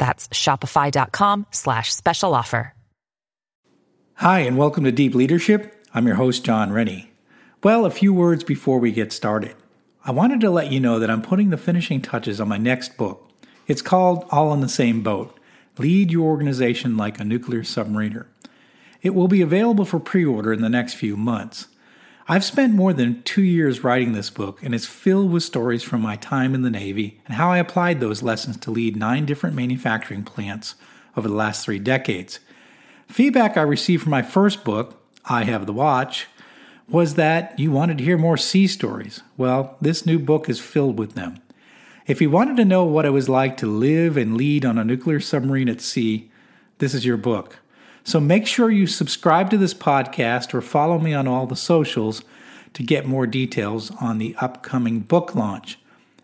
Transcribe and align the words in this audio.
That's 0.00 0.26
shopify.com 0.28 1.46
slash 1.52 1.94
special 1.94 2.34
offer. 2.34 2.72
Hi, 4.14 4.40
and 4.40 4.58
welcome 4.58 4.84
to 4.84 4.92
Deep 4.92 5.14
Leadership. 5.14 5.74
I'm 5.94 6.06
your 6.06 6.16
host, 6.16 6.44
John 6.44 6.72
Rennie. 6.72 7.10
Well, 7.62 7.86
a 7.86 7.90
few 7.90 8.12
words 8.12 8.42
before 8.42 8.78
we 8.78 8.92
get 8.92 9.12
started. 9.12 9.54
I 10.04 10.10
wanted 10.10 10.40
to 10.40 10.50
let 10.50 10.72
you 10.72 10.80
know 10.80 10.98
that 10.98 11.10
I'm 11.10 11.22
putting 11.22 11.50
the 11.50 11.56
finishing 11.56 12.02
touches 12.02 12.40
on 12.40 12.48
my 12.48 12.58
next 12.58 12.96
book. 12.96 13.30
It's 13.66 13.82
called 13.82 14.26
All 14.30 14.52
in 14.52 14.60
the 14.60 14.68
Same 14.68 15.02
Boat 15.02 15.38
Lead 15.78 16.10
Your 16.10 16.26
Organization 16.26 16.96
Like 16.96 17.20
a 17.20 17.24
Nuclear 17.24 17.62
Submariner. 17.62 18.26
It 19.02 19.14
will 19.14 19.28
be 19.28 19.40
available 19.42 19.84
for 19.84 20.00
pre 20.00 20.24
order 20.24 20.52
in 20.52 20.60
the 20.60 20.68
next 20.68 20.94
few 20.94 21.16
months. 21.16 21.68
I've 22.30 22.44
spent 22.44 22.74
more 22.74 22.92
than 22.92 23.24
two 23.24 23.42
years 23.42 23.82
writing 23.82 24.12
this 24.12 24.30
book, 24.30 24.62
and 24.62 24.72
it's 24.72 24.86
filled 24.86 25.32
with 25.32 25.42
stories 25.42 25.82
from 25.82 26.00
my 26.00 26.14
time 26.14 26.54
in 26.54 26.62
the 26.62 26.70
Navy 26.70 27.20
and 27.26 27.34
how 27.34 27.50
I 27.50 27.58
applied 27.58 27.98
those 27.98 28.22
lessons 28.22 28.56
to 28.58 28.70
lead 28.70 28.94
nine 28.94 29.26
different 29.26 29.56
manufacturing 29.56 30.22
plants 30.22 30.76
over 31.16 31.26
the 31.26 31.34
last 31.34 31.64
three 31.64 31.80
decades. 31.80 32.38
Feedback 33.08 33.56
I 33.56 33.62
received 33.62 34.04
from 34.04 34.12
my 34.12 34.22
first 34.22 34.62
book, 34.62 35.02
I 35.24 35.42
Have 35.42 35.66
the 35.66 35.72
Watch, 35.72 36.28
was 36.88 37.14
that 37.14 37.58
you 37.58 37.72
wanted 37.72 37.98
to 37.98 38.04
hear 38.04 38.16
more 38.16 38.36
sea 38.36 38.68
stories. 38.68 39.24
Well, 39.36 39.76
this 39.80 40.06
new 40.06 40.20
book 40.20 40.48
is 40.48 40.60
filled 40.60 41.00
with 41.00 41.14
them. 41.14 41.40
If 42.06 42.20
you 42.20 42.30
wanted 42.30 42.56
to 42.58 42.64
know 42.64 42.84
what 42.84 43.06
it 43.06 43.10
was 43.10 43.28
like 43.28 43.56
to 43.56 43.66
live 43.66 44.16
and 44.16 44.36
lead 44.36 44.64
on 44.64 44.78
a 44.78 44.84
nuclear 44.84 45.18
submarine 45.18 45.68
at 45.68 45.80
sea, 45.80 46.30
this 46.78 46.94
is 46.94 47.04
your 47.04 47.16
book. 47.16 47.58
So 48.04 48.20
make 48.20 48.46
sure 48.46 48.70
you 48.70 48.86
subscribe 48.86 49.50
to 49.50 49.58
this 49.58 49.74
podcast 49.74 50.54
or 50.54 50.60
follow 50.60 50.98
me 50.98 51.14
on 51.14 51.28
all 51.28 51.46
the 51.46 51.56
socials 51.56 52.22
to 52.74 52.82
get 52.82 53.06
more 53.06 53.26
details 53.26 53.90
on 54.00 54.18
the 54.18 54.34
upcoming 54.38 55.00
book 55.00 55.34
launch. 55.34 55.78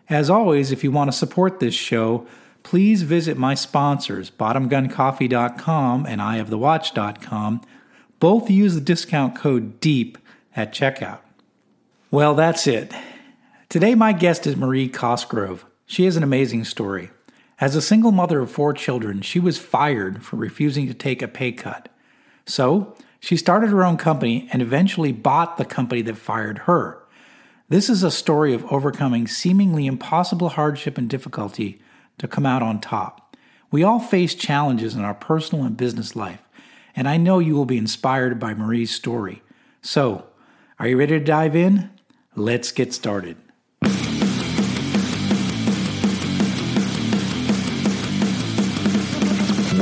As 0.09 0.29
always, 0.29 0.71
if 0.71 0.83
you 0.83 0.91
want 0.91 1.11
to 1.11 1.17
support 1.17 1.59
this 1.59 1.73
show, 1.73 2.25
please 2.63 3.01
visit 3.03 3.37
my 3.37 3.53
sponsors, 3.53 4.29
bottomguncoffee.com 4.31 6.05
and 6.05 6.21
ihavethewatch.com. 6.21 7.61
Both 8.19 8.49
use 8.49 8.75
the 8.75 8.81
discount 8.81 9.35
code 9.35 9.79
DEEP 9.79 10.17
at 10.55 10.73
checkout. 10.73 11.19
Well, 12.09 12.35
that's 12.35 12.67
it. 12.67 12.93
Today, 13.69 13.95
my 13.95 14.13
guest 14.13 14.47
is 14.47 14.55
Marie 14.55 14.87
Cosgrove. 14.87 15.65
She 15.85 16.05
has 16.05 16.15
an 16.15 16.23
amazing 16.23 16.63
story. 16.63 17.11
As 17.59 17.75
a 17.75 17.81
single 17.81 18.11
mother 18.11 18.39
of 18.39 18.51
four 18.51 18.73
children, 18.73 19.21
she 19.21 19.39
was 19.39 19.57
fired 19.57 20.23
for 20.23 20.35
refusing 20.35 20.87
to 20.87 20.93
take 20.93 21.21
a 21.21 21.27
pay 21.27 21.51
cut. 21.51 21.89
So, 22.45 22.95
she 23.19 23.35
started 23.35 23.71
her 23.71 23.83
own 23.83 23.97
company 23.97 24.47
and 24.53 24.61
eventually 24.61 25.11
bought 25.11 25.57
the 25.57 25.65
company 25.65 26.03
that 26.03 26.17
fired 26.17 26.59
her. 26.59 27.01
This 27.67 27.89
is 27.89 28.03
a 28.03 28.11
story 28.11 28.53
of 28.53 28.63
overcoming 28.71 29.27
seemingly 29.27 29.87
impossible 29.87 30.49
hardship 30.49 30.97
and 30.97 31.09
difficulty 31.09 31.81
to 32.19 32.27
come 32.27 32.45
out 32.45 32.61
on 32.61 32.79
top. 32.79 33.35
We 33.71 33.83
all 33.83 33.99
face 33.99 34.35
challenges 34.35 34.95
in 34.95 35.01
our 35.01 35.15
personal 35.15 35.65
and 35.65 35.75
business 35.75 36.15
life, 36.15 36.41
and 36.95 37.09
I 37.09 37.17
know 37.17 37.39
you 37.39 37.55
will 37.55 37.65
be 37.65 37.77
inspired 37.77 38.39
by 38.39 38.53
Marie's 38.53 38.93
story. 38.93 39.41
So, 39.81 40.27
are 40.79 40.87
you 40.87 40.97
ready 40.97 41.17
to 41.19 41.25
dive 41.25 41.55
in? 41.55 41.89
Let's 42.35 42.71
get 42.71 42.93
started. 42.93 43.35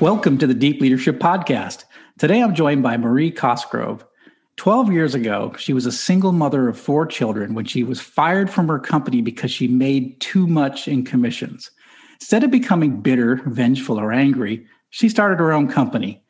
Welcome 0.00 0.38
to 0.38 0.46
the 0.46 0.54
Deep 0.54 0.80
Leadership 0.80 1.18
Podcast. 1.18 1.84
Today 2.20 2.40
I'm 2.40 2.54
joined 2.54 2.84
by 2.84 2.96
Marie 2.96 3.32
Cosgrove. 3.32 4.06
12 4.54 4.92
years 4.92 5.12
ago, 5.12 5.52
she 5.58 5.72
was 5.72 5.86
a 5.86 5.92
single 5.92 6.30
mother 6.30 6.68
of 6.68 6.78
four 6.78 7.04
children 7.04 7.52
when 7.52 7.64
she 7.64 7.82
was 7.82 8.00
fired 8.00 8.48
from 8.48 8.68
her 8.68 8.78
company 8.78 9.22
because 9.22 9.50
she 9.50 9.66
made 9.66 10.20
too 10.20 10.46
much 10.46 10.86
in 10.86 11.04
commissions. 11.04 11.72
Instead 12.20 12.44
of 12.44 12.52
becoming 12.52 13.00
bitter, 13.00 13.42
vengeful, 13.46 13.98
or 13.98 14.12
angry, 14.12 14.64
she 14.90 15.08
started 15.08 15.40
her 15.40 15.52
own 15.52 15.66
company. 15.66 16.22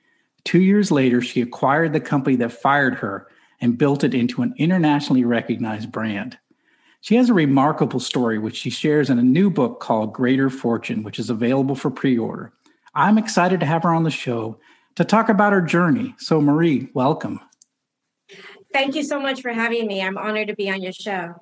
Two 0.45 0.63
years 0.63 0.91
later, 0.91 1.21
she 1.21 1.43
acquired 1.43 1.93
the 1.93 2.01
company 2.01 2.37
that 2.37 2.53
fired 2.53 2.95
her 2.95 3.27
and 3.61 3.77
built 3.77 4.03
it 4.03 4.15
into 4.15 4.41
an 4.41 4.55
internationally 4.57 5.25
recognized 5.25 5.93
brand. 5.93 6.39
She 7.03 7.17
has 7.17 7.29
a 7.29 7.35
remarkable 7.35 8.01
story, 8.01 8.39
which 8.39 8.57
she 8.57 8.71
shares 8.71 9.11
in 9.11 9.19
a 9.19 9.23
new 9.23 9.51
book 9.51 9.81
called 9.81 10.15
Greater 10.15 10.49
Fortune, 10.49 11.03
which 11.03 11.19
is 11.19 11.29
available 11.29 11.75
for 11.75 11.91
pre 11.91 12.17
order. 12.17 12.55
I'm 12.99 13.17
excited 13.17 13.61
to 13.61 13.67
have 13.67 13.85
her 13.85 13.95
on 13.95 14.03
the 14.03 14.11
show 14.11 14.59
to 14.97 15.05
talk 15.05 15.29
about 15.29 15.53
her 15.53 15.63
journey. 15.63 16.17
So, 16.19 16.41
Marie, 16.41 16.91
welcome. 16.95 17.39
Thank 18.73 18.97
you 18.97 19.05
so 19.05 19.21
much 19.21 19.41
for 19.41 19.53
having 19.53 19.87
me. 19.87 20.03
I'm 20.03 20.19
honored 20.19 20.49
to 20.49 20.57
be 20.57 20.69
on 20.69 20.83
your 20.83 20.93
show. 20.93 21.35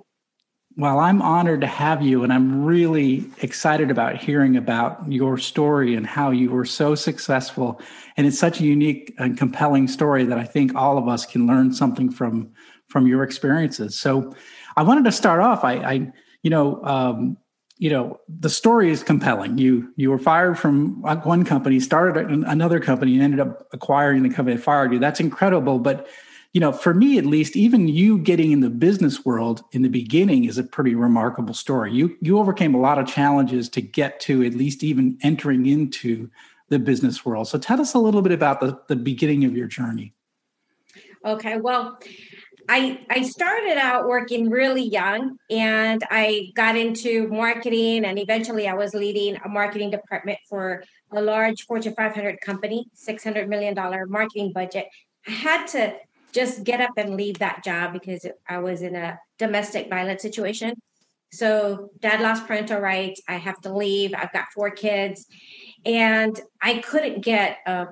Well, 0.77 0.99
I'm 0.99 1.22
honored 1.22 1.62
to 1.62 1.67
have 1.67 2.03
you, 2.03 2.25
and 2.25 2.31
I'm 2.31 2.62
really 2.62 3.25
excited 3.41 3.91
about 3.91 4.19
hearing 4.19 4.59
about 4.59 5.11
your 5.11 5.39
story 5.39 5.94
and 5.94 6.06
how 6.06 6.31
you 6.31 6.50
were 6.50 6.67
so 6.67 6.94
successful. 6.94 7.81
And 8.19 8.27
it's 8.27 8.38
such 8.38 8.61
a 8.61 8.65
unique 8.65 9.15
and 9.17 9.38
compelling 9.38 9.88
story 9.88 10.27
that 10.27 10.37
I 10.37 10.44
think 10.44 10.75
all 10.75 10.99
of 10.99 11.09
us 11.09 11.25
can 11.25 11.47
learn 11.47 11.73
something 11.73 12.11
from 12.11 12.53
from 12.88 13.06
your 13.06 13.23
experiences. 13.23 13.99
So, 13.99 14.34
I 14.77 14.83
wanted 14.83 15.06
to 15.06 15.12
start 15.12 15.41
off. 15.41 15.65
I, 15.65 15.77
I 15.77 16.12
you 16.43 16.50
know, 16.50 16.84
um, 16.84 17.38
you 17.78 17.91
know 17.91 18.20
the 18.28 18.48
story 18.48 18.91
is 18.91 19.03
compelling. 19.03 19.58
You 19.58 19.93
you 19.96 20.11
were 20.11 20.19
fired 20.19 20.58
from 20.58 21.00
one 21.02 21.44
company 21.44 21.81
started 21.81 22.31
another 22.31 22.81
company 22.81 23.14
and 23.14 23.23
ended 23.23 23.40
up 23.40 23.69
acquiring 23.73 24.23
the 24.23 24.31
company 24.31 24.56
that 24.56 24.62
fired 24.62 24.93
you. 24.93 24.99
That's 24.99 25.20
incredible. 25.20 25.78
But 25.78 26.08
you 26.52 26.61
know 26.61 26.73
for 26.73 26.94
me 26.94 27.19
at 27.19 27.26
least 27.26 27.55
even 27.55 27.88
you 27.88 28.19
getting 28.19 28.52
in 28.52 28.61
the 28.61 28.70
business 28.70 29.25
world 29.26 29.62
in 29.73 29.82
the 29.82 29.88
beginning 29.88 30.44
is 30.44 30.56
a 30.56 30.64
pretty 30.64 30.94
remarkable 30.94 31.55
story. 31.55 31.93
You 31.93 32.17
you 32.23 32.38
overcame 32.38 32.75
a 32.75 32.81
lot 32.81 32.99
of 32.99 33.06
challenges 33.06 33.69
to 33.70 33.82
get 33.82 34.20
to 34.20 34.43
at 34.44 34.55
least 34.55 34.82
even 34.82 35.19
entering 35.22 35.67
into 35.67 36.31
the 36.69 36.79
business 36.79 37.25
world. 37.25 37.46
So 37.46 37.58
tell 37.58 37.81
us 37.81 37.94
a 37.94 37.99
little 37.99 38.22
bit 38.22 38.32
about 38.32 38.61
the, 38.61 38.81
the 38.88 38.96
beginning 38.96 39.44
of 39.44 39.56
your 39.56 39.69
journey. 39.69 40.14
Okay. 41.25 41.58
Well 41.58 41.99
I, 42.69 43.01
I 43.09 43.23
started 43.23 43.79
out 43.79 44.09
working 44.09 44.51
really 44.51 44.83
young 44.83 45.39
and 45.51 46.03
I 46.11 46.53
got 46.55 46.77
into 46.77 47.29
marketing 47.29 48.05
and 48.05 48.19
eventually 48.19 48.67
I 48.69 48.75
was 48.75 48.95
leading 48.95 49.37
a 49.37 49.49
marketing 49.49 49.91
department 49.91 50.39
for 50.49 50.83
a 51.13 51.21
large 51.21 51.63
Fortune 51.63 51.95
500 51.95 52.41
company, 52.41 52.87
$600 52.97 53.49
million 53.49 53.75
marketing 54.09 54.53
budget. 54.53 54.87
I 55.27 55.31
had 55.31 55.67
to 55.69 55.95
just 56.33 56.65
get 56.65 56.81
up 56.81 56.91
and 56.97 57.17
leave 57.17 57.39
that 57.39 57.65
job 57.65 57.93
because 57.93 58.27
I 58.49 58.59
was 58.59 58.83
in 58.83 58.97
a 58.97 59.19
domestic 59.39 59.89
violence 59.89 60.23
situation. 60.23 60.75
So 61.33 61.91
dad 62.01 62.21
lost 62.21 62.47
parental 62.47 62.81
rights. 62.81 63.21
I 63.29 63.35
have 63.35 63.61
to 63.63 63.75
leave. 63.75 64.13
I've 64.15 64.33
got 64.33 64.47
four 64.55 64.71
kids. 64.71 65.27
And 65.85 66.39
I 66.61 66.79
couldn't 66.79 67.21
get 67.23 67.59
a 67.67 67.87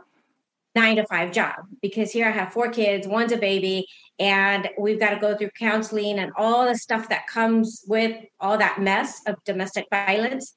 nine 0.75 0.97
to 0.97 1.07
five 1.07 1.33
job 1.33 1.55
because 1.83 2.11
here 2.11 2.27
I 2.27 2.31
have 2.31 2.53
four 2.53 2.71
kids, 2.71 3.07
one's 3.07 3.33
a 3.33 3.37
baby, 3.37 3.87
and 4.19 4.69
we've 4.79 5.01
got 5.01 5.11
to 5.11 5.21
go 5.21 5.37
through 5.37 5.51
counseling 5.59 6.19
and 6.19 6.33
all 6.37 6.67
the 6.67 6.77
stuff 6.77 7.09
that 7.09 7.27
comes 7.27 7.85
with 7.87 8.17
all 8.41 8.59
that 8.59 8.81
mess 8.81 9.21
of 9.27 9.37
domestic 9.45 9.87
violence. 9.91 10.53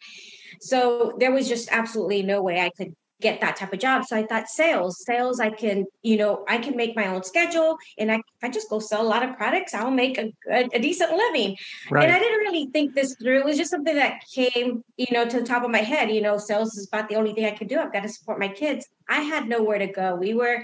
So 0.62 1.16
there 1.20 1.32
was 1.32 1.48
just 1.48 1.70
absolutely 1.72 2.24
no 2.24 2.42
way 2.42 2.60
I 2.60 2.72
could 2.76 2.96
get 3.20 3.42
that 3.42 3.56
type 3.56 3.74
of 3.74 3.80
job. 3.80 4.06
So 4.06 4.16
I 4.16 4.24
thought 4.24 4.48
sales, 4.48 5.04
sales, 5.04 5.40
I 5.40 5.50
can, 5.50 5.86
you 6.04 6.18
know, 6.18 6.46
I 6.48 6.60
can 6.60 6.76
make 6.76 6.96
my 6.96 7.08
own 7.08 7.24
schedule 7.24 7.78
and 7.98 8.12
I, 8.12 8.16
if 8.16 8.44
I 8.44 8.50
just 8.50 8.70
go 8.70 8.80
sell 8.80 9.02
a 9.02 9.08
lot 9.08 9.24
of 9.24 9.36
products, 9.36 9.74
I'll 9.74 9.92
make 9.92 10.18
a, 10.20 10.32
a, 10.52 10.70
a 10.74 10.80
decent 10.80 11.12
living. 11.12 11.58
Right. 11.90 12.04
And 12.04 12.16
I 12.16 12.20
didn't 12.20 12.40
really 12.40 12.68
think 12.68 12.94
this 12.94 13.16
through. 13.22 13.40
It 13.40 13.46
was 13.46 13.58
just 13.58 13.72
something 13.72 13.96
that 13.96 14.22
came, 14.34 14.84
you 14.98 15.08
know, 15.12 15.26
to 15.28 15.40
the 15.40 15.46
top 15.46 15.64
of 15.64 15.72
my 15.72 15.80
head, 15.80 16.12
you 16.12 16.22
know, 16.22 16.38
sales 16.38 16.78
is 16.78 16.88
about 16.88 17.10
the 17.10 17.16
only 17.16 17.34
thing 17.34 17.46
I 17.46 17.52
can 17.52 17.68
do. 17.68 17.80
I've 17.80 17.92
got 17.92 18.04
to 18.04 18.10
support 18.10 18.40
my 18.40 18.50
kids. 18.50 18.88
I 19.10 19.22
had 19.22 19.48
nowhere 19.48 19.80
to 19.80 19.88
go. 19.88 20.16
We 20.16 20.36
were, 20.36 20.64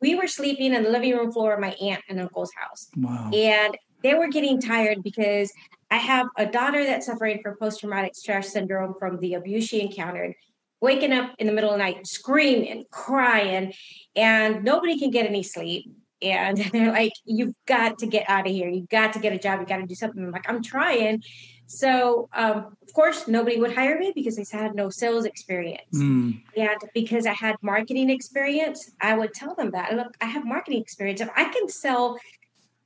we 0.00 0.14
were 0.14 0.28
sleeping 0.28 0.72
in 0.72 0.84
the 0.84 0.90
living 0.90 1.16
room 1.16 1.32
floor 1.32 1.54
of 1.54 1.60
my 1.60 1.72
aunt 1.82 2.02
and 2.08 2.20
uncle's 2.20 2.52
house. 2.56 2.88
Wow. 2.96 3.30
And 3.34 3.76
they 4.02 4.14
were 4.14 4.28
getting 4.28 4.60
tired 4.60 5.02
because 5.02 5.52
I 5.90 5.96
have 5.96 6.28
a 6.36 6.46
daughter 6.46 6.84
that's 6.84 7.06
suffering 7.06 7.40
from 7.42 7.56
post 7.58 7.80
traumatic 7.80 8.14
stress 8.14 8.52
syndrome 8.52 8.94
from 8.98 9.18
the 9.18 9.34
abuse 9.34 9.66
she 9.66 9.80
encountered 9.80 10.34
waking 10.80 11.12
up 11.12 11.34
in 11.38 11.46
the 11.46 11.52
middle 11.52 11.70
of 11.70 11.78
the 11.78 11.84
night 11.84 12.06
screaming, 12.06 12.84
crying, 12.90 13.72
and 14.16 14.64
nobody 14.64 14.98
can 14.98 15.10
get 15.10 15.26
any 15.26 15.42
sleep. 15.42 15.90
And 16.22 16.56
they're 16.72 16.92
like, 16.92 17.12
You've 17.24 17.54
got 17.66 17.98
to 18.00 18.06
get 18.06 18.28
out 18.28 18.46
of 18.46 18.52
here. 18.52 18.68
You've 18.68 18.88
got 18.88 19.12
to 19.14 19.18
get 19.18 19.32
a 19.32 19.38
job. 19.38 19.60
You 19.60 19.66
got 19.66 19.78
to 19.78 19.86
do 19.86 19.94
something. 19.94 20.22
I'm 20.22 20.30
like, 20.30 20.48
I'm 20.48 20.62
trying. 20.62 21.22
So, 21.66 22.28
um, 22.32 22.76
of 22.82 22.94
course, 22.94 23.28
nobody 23.28 23.60
would 23.60 23.72
hire 23.72 23.96
me 23.96 24.10
because 24.12 24.40
I 24.40 24.56
had 24.56 24.74
no 24.74 24.90
sales 24.90 25.24
experience. 25.24 25.94
Mm. 25.94 26.42
And 26.56 26.80
because 26.94 27.26
I 27.26 27.32
had 27.32 27.54
marketing 27.62 28.10
experience, 28.10 28.90
I 29.00 29.16
would 29.16 29.32
tell 29.32 29.54
them 29.54 29.70
that. 29.70 29.94
Look, 29.94 30.16
I 30.20 30.24
have 30.24 30.44
marketing 30.44 30.82
experience. 30.82 31.20
If 31.20 31.30
I 31.36 31.44
can 31.44 31.68
sell 31.68 32.18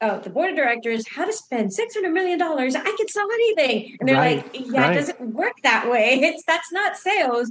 uh, 0.01 0.19
the 0.19 0.31
board 0.31 0.51
of 0.51 0.57
directors 0.57 1.09
how 1.09 1.25
to 1.25 1.33
spend 1.33 1.73
six 1.73 1.95
hundred 1.95 2.13
million 2.13 2.39
dollars. 2.39 2.75
I 2.75 2.81
can 2.81 3.09
sell 3.09 3.27
anything, 3.33 3.97
and 3.99 4.09
they're 4.09 4.17
right. 4.17 4.45
like, 4.45 4.67
"Yeah, 4.67 4.81
right. 4.81 4.97
it 4.97 5.01
doesn't 5.01 5.35
work 5.35 5.55
that 5.63 5.91
way. 5.91 6.19
It's 6.23 6.45
that's 6.47 6.73
not 6.73 6.97
sales." 6.97 7.51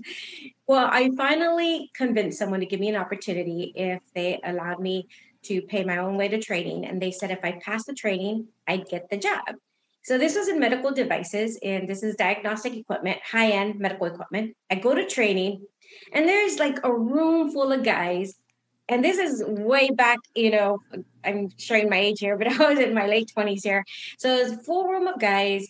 Well, 0.68 0.88
I 0.92 1.10
finally 1.16 1.92
convinced 1.96 2.40
someone 2.40 2.60
to 2.60 2.66
give 2.66 2.80
me 2.80 2.90
an 2.90 2.96
opportunity 2.96 3.74
if 3.76 4.02
they 4.14 4.40
allowed 4.44 4.80
me 4.80 5.08
to 5.44 5.62
pay 5.62 5.84
my 5.84 5.98
own 5.98 6.18
way 6.18 6.28
to 6.28 6.40
training, 6.40 6.86
and 6.86 7.02
they 7.02 7.12
said 7.12 7.32
if 7.32 7.44
I 7.44 7.54
passed 7.54 7.88
the 7.88 7.94
training, 7.94 8.48
I'd 8.68 8.88
get 8.88 9.10
the 9.10 9.18
job. 9.18 9.56
So 10.04 10.18
this 10.18 10.36
was 10.36 10.50
in 10.50 10.60
medical 10.60 10.92
devices, 10.92 11.58
and 11.64 11.88
this 11.88 12.04
is 12.04 12.16
diagnostic 12.16 12.76
equipment, 12.76 13.20
high 13.24 13.52
end 13.52 13.80
medical 13.80 14.08
equipment. 14.08 14.56
I 14.70 14.76
go 14.76 14.94
to 14.94 15.08
training, 15.08 15.66
and 16.12 16.28
there's 16.28 16.60
like 16.60 16.80
a 16.84 16.94
room 16.94 17.52
full 17.52 17.72
of 17.72 17.84
guys 17.84 18.36
and 18.90 19.04
this 19.04 19.18
is 19.18 19.44
way 19.46 19.90
back, 19.90 20.20
you 20.36 20.52
know, 20.52 20.80
I'm 21.24 21.50
showing 21.58 21.90
my 21.90 21.98
age 21.98 22.20
here, 22.20 22.38
but 22.38 22.48
I 22.60 22.70
was 22.70 22.80
in 22.80 22.94
my 22.94 23.08
late 23.08 23.32
20s 23.36 23.64
here. 23.64 23.86
So 24.18 24.36
it's 24.36 24.52
a 24.52 24.58
full 24.58 24.88
room 24.88 25.08
of 25.08 25.20
guys, 25.20 25.68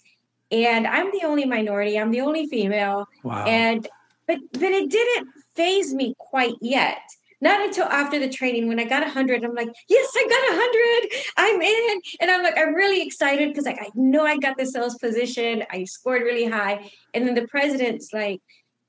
and 0.52 0.88
I'm 0.88 1.12
the 1.12 1.26
only 1.26 1.46
minority, 1.46 2.00
I'm 2.00 2.12
the 2.12 2.22
only 2.22 2.48
female. 2.48 3.08
Wow. 3.24 3.46
And 3.46 3.88
but 4.28 4.40
but 4.54 4.62
it 4.62 4.90
didn't 4.90 5.28
phase 5.56 5.94
me 5.94 6.16
quite 6.18 6.56
yet. 6.62 7.02
Not 7.42 7.62
until 7.62 7.84
after 7.86 8.20
the 8.20 8.30
training 8.30 8.70
when 8.70 8.80
I 8.80 8.86
got 8.86 9.02
a 9.02 9.08
100, 9.08 9.44
I'm 9.44 9.54
like, 9.54 9.68
yes, 9.90 10.10
I 10.16 10.28
got 10.30 10.54
a 10.54 10.58
100. 10.58 11.24
I'm 11.36 11.62
in. 11.62 12.02
And 12.22 12.32
I'm 12.32 12.42
like, 12.42 12.58
I'm 12.58 12.74
really 12.74 13.06
excited 13.06 13.50
because 13.50 13.66
like 13.66 13.82
I 13.82 13.90
know 13.96 14.26
I 14.26 14.38
got 14.38 14.58
the 14.58 14.66
sales 14.66 14.98
position. 14.98 15.66
I 15.70 15.84
scored 15.84 16.22
really 16.22 16.46
high. 16.46 16.90
And 17.14 17.28
then 17.28 17.36
the 17.36 17.46
president's 17.50 18.14
like, 18.14 18.42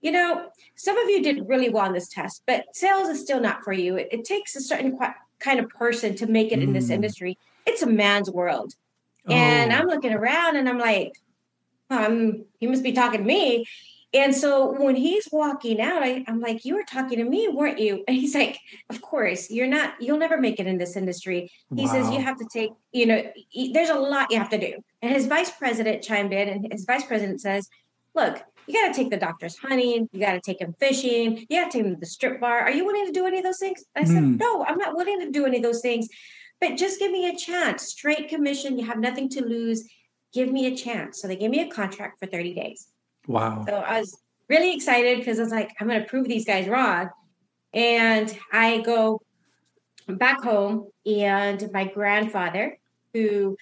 you 0.05 0.13
know, 0.13 0.51
some 0.77 0.99
of 0.99 1.09
you 1.09 1.23
did 1.23 1.49
really 1.49 1.71
well 1.71 1.87
on 1.87 1.95
this 1.95 2.09
test, 2.09 2.43
but 2.47 2.67
sales 2.77 3.09
is 3.09 3.23
still 3.23 3.41
not 3.41 3.65
for 3.65 3.73
you. 3.73 3.97
It, 3.97 4.09
it 4.13 4.25
takes 4.27 4.55
a 4.55 4.61
certain 4.61 4.99
qu- 4.99 5.15
kind 5.41 5.59
of 5.59 5.71
person 5.71 6.15
to 6.17 6.27
make 6.27 6.53
it 6.53 6.59
mm. 6.59 6.65
in 6.65 6.73
this 6.75 6.89
mm. 6.89 6.93
industry. 6.97 7.39
It's 7.67 7.81
a 7.81 7.87
man's 7.87 8.31
world. 8.31 8.75
Oh. 9.27 9.33
And 9.33 9.73
I'm 9.73 9.87
looking 9.87 10.13
around 10.13 10.57
and 10.57 10.69
I'm 10.69 10.79
like, 10.79 11.15
um, 11.89 12.45
he 12.61 12.67
must 12.67 12.83
be 12.83 12.93
talking 12.93 13.21
to 13.21 13.25
me. 13.25 13.65
And 14.13 14.35
so 14.35 14.73
when 14.79 14.95
he's 14.95 15.27
walking 15.33 15.81
out, 15.81 16.03
I, 16.03 16.23
am 16.29 16.41
like, 16.41 16.67
You 16.67 16.77
were 16.77 16.85
talking 16.85 17.19
to 17.19 17.25
me, 17.25 17.49
weren't 17.49 17.79
you? 17.79 18.05
And 18.09 18.15
he's 18.15 18.35
like, 18.35 18.59
Of 18.91 19.01
course, 19.01 19.51
you're 19.51 19.67
not, 19.67 19.95
you'll 20.01 20.19
never 20.19 20.39
make 20.39 20.61
it 20.61 20.67
in 20.67 20.77
this 20.77 20.97
industry. 20.97 21.51
He 21.75 21.87
wow. 21.87 21.93
says, 21.93 22.11
You 22.11 22.21
have 22.21 22.39
to 22.39 22.47
take, 22.53 22.73
you 22.93 23.07
know, 23.07 23.23
there's 23.73 23.89
a 23.89 23.99
lot 23.99 24.31
you 24.31 24.39
have 24.39 24.51
to 24.51 24.59
do. 24.59 24.85
And 25.01 25.15
his 25.15 25.27
vice 25.27 25.51
president 25.51 26.05
chimed 26.05 26.35
in, 26.35 26.49
and 26.49 26.73
his 26.73 26.85
vice 26.85 27.05
president 27.05 27.41
says, 27.41 27.71
Look, 28.15 28.41
you 28.67 28.75
got 28.75 28.93
to 28.93 28.95
take 28.95 29.11
the 29.11 29.17
doctors 29.17 29.57
hunting. 29.57 30.09
You 30.13 30.21
got 30.21 30.33
to 30.33 30.41
take 30.41 30.61
him 30.61 30.75
fishing. 30.79 31.47
You 31.49 31.61
got 31.61 31.71
to 31.71 31.79
take 31.79 31.87
him 31.87 31.95
to 31.95 32.01
the 32.01 32.07
strip 32.07 32.41
bar. 32.41 32.61
Are 32.61 32.71
you 32.71 32.85
willing 32.85 33.07
to 33.07 33.13
do 33.13 33.27
any 33.27 33.39
of 33.39 33.45
those 33.45 33.59
things? 33.59 33.85
I 33.95 34.05
said, 34.05 34.23
mm. 34.23 34.39
no, 34.39 34.65
I'm 34.65 34.79
not 34.79 34.97
willing 34.97 35.21
to 35.21 35.31
do 35.31 35.47
any 35.47 35.59
of 35.59 35.63
those 35.63 35.81
things. 35.81 36.09
But 36.61 36.77
just 36.77 36.99
give 36.99 37.11
me 37.11 37.29
a 37.29 37.37
chance. 37.37 37.83
Straight 37.85 38.29
commission. 38.29 38.79
You 38.79 38.87
have 38.87 38.99
nothing 38.99 39.29
to 39.31 39.45
lose. 39.45 39.89
Give 40.33 40.51
me 40.51 40.67
a 40.67 40.77
chance. 40.77 41.21
So 41.21 41.29
they 41.29 41.37
gave 41.37 41.51
me 41.51 41.61
a 41.61 41.71
contract 41.71 42.19
for 42.19 42.27
30 42.27 42.55
days. 42.55 42.89
Wow. 43.27 43.65
So 43.69 43.75
I 43.75 44.01
was 44.01 44.19
really 44.49 44.75
excited 44.75 45.19
because 45.19 45.39
I 45.39 45.43
was 45.43 45.53
like, 45.53 45.73
I'm 45.81 45.89
going 45.89 46.01
to 46.01 46.09
prove 46.09 46.27
these 46.27 46.45
guys 46.45 46.69
wrong. 46.69 47.11
And 47.73 48.35
I 48.53 48.79
go 48.79 49.21
back 50.07 50.43
home, 50.43 50.91
and 51.07 51.71
my 51.73 51.87
grandfather, 51.87 52.79
who 53.13 53.57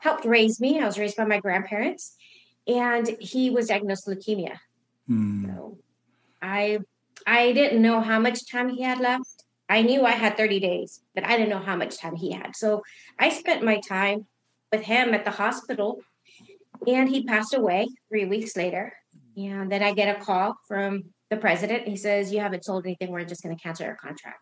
helped 0.00 0.24
raise 0.24 0.60
me, 0.60 0.80
I 0.80 0.86
was 0.86 0.98
raised 0.98 1.16
by 1.16 1.24
my 1.24 1.38
grandparents 1.38 2.16
and 2.66 3.08
he 3.20 3.50
was 3.50 3.68
diagnosed 3.68 4.06
leukemia. 4.06 4.58
Mm. 5.08 5.46
So 5.46 5.78
I 6.40 6.78
I 7.26 7.52
didn't 7.52 7.82
know 7.82 8.00
how 8.00 8.18
much 8.18 8.50
time 8.50 8.68
he 8.68 8.82
had 8.82 8.98
left. 8.98 9.44
I 9.68 9.82
knew 9.82 10.04
I 10.04 10.10
had 10.10 10.36
30 10.36 10.60
days, 10.60 11.00
but 11.14 11.24
I 11.24 11.36
didn't 11.36 11.48
know 11.48 11.58
how 11.58 11.76
much 11.76 11.98
time 11.98 12.16
he 12.16 12.32
had. 12.32 12.56
So 12.56 12.82
I 13.18 13.30
spent 13.30 13.64
my 13.64 13.80
time 13.80 14.26
with 14.70 14.82
him 14.82 15.14
at 15.14 15.24
the 15.24 15.30
hospital 15.30 16.00
and 16.86 17.08
he 17.08 17.24
passed 17.24 17.54
away 17.54 17.86
three 18.08 18.24
weeks 18.24 18.56
later. 18.56 18.92
And 19.36 19.70
then 19.70 19.82
I 19.82 19.94
get 19.94 20.14
a 20.14 20.22
call 20.22 20.56
from 20.66 21.04
the 21.30 21.36
president. 21.36 21.88
He 21.88 21.96
says, 21.96 22.32
You 22.32 22.40
haven't 22.40 22.64
sold 22.64 22.84
anything. 22.84 23.10
We're 23.10 23.24
just 23.24 23.42
going 23.42 23.56
to 23.56 23.62
cancel 23.62 23.86
your 23.86 23.94
contract. 23.94 24.40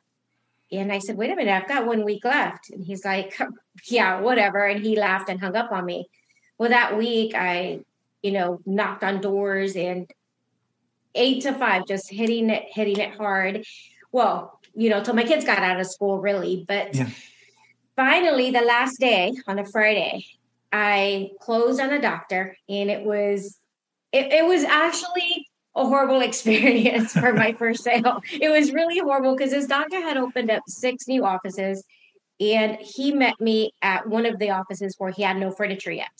And 0.72 0.92
I 0.92 0.98
said, 0.98 1.16
Wait 1.16 1.30
a 1.30 1.36
minute, 1.36 1.52
I've 1.52 1.68
got 1.68 1.86
one 1.86 2.04
week 2.04 2.24
left. 2.24 2.70
And 2.70 2.84
he's 2.84 3.04
like, 3.04 3.38
Yeah, 3.86 4.20
whatever. 4.20 4.64
And 4.64 4.84
he 4.84 4.96
laughed 4.96 5.28
and 5.28 5.40
hung 5.40 5.54
up 5.54 5.70
on 5.70 5.84
me. 5.84 6.08
Well, 6.58 6.70
that 6.70 6.98
week 6.98 7.34
I 7.34 7.80
you 8.22 8.32
know, 8.32 8.60
knocked 8.66 9.02
on 9.02 9.20
doors 9.20 9.76
and 9.76 10.10
eight 11.14 11.42
to 11.42 11.52
five, 11.52 11.86
just 11.86 12.10
hitting 12.10 12.50
it, 12.50 12.64
hitting 12.70 12.98
it 12.98 13.16
hard. 13.16 13.64
Well, 14.12 14.60
you 14.74 14.90
know, 14.90 15.02
till 15.02 15.14
my 15.14 15.24
kids 15.24 15.44
got 15.44 15.58
out 15.58 15.80
of 15.80 15.86
school, 15.86 16.20
really. 16.20 16.64
But 16.66 16.94
yeah. 16.94 17.08
finally, 17.96 18.50
the 18.50 18.60
last 18.60 18.98
day 18.98 19.32
on 19.46 19.58
a 19.58 19.64
Friday, 19.64 20.24
I 20.72 21.30
closed 21.40 21.80
on 21.80 21.90
a 21.92 22.00
doctor, 22.00 22.56
and 22.68 22.90
it 22.90 23.04
was, 23.04 23.58
it, 24.12 24.32
it 24.32 24.46
was 24.46 24.64
actually 24.64 25.48
a 25.74 25.84
horrible 25.84 26.20
experience 26.22 27.12
for 27.12 27.32
my 27.32 27.52
first 27.52 27.82
sale. 27.82 28.22
It 28.32 28.48
was 28.48 28.72
really 28.72 28.98
horrible 28.98 29.36
because 29.36 29.50
this 29.50 29.66
doctor 29.66 30.00
had 30.00 30.16
opened 30.16 30.50
up 30.50 30.62
six 30.68 31.08
new 31.08 31.24
offices, 31.24 31.84
and 32.38 32.78
he 32.80 33.12
met 33.12 33.40
me 33.40 33.72
at 33.82 34.08
one 34.08 34.26
of 34.26 34.38
the 34.38 34.50
offices 34.50 34.94
where 34.98 35.10
he 35.10 35.22
had 35.22 35.36
no 35.36 35.50
furniture 35.50 35.92
yet. 35.92 36.10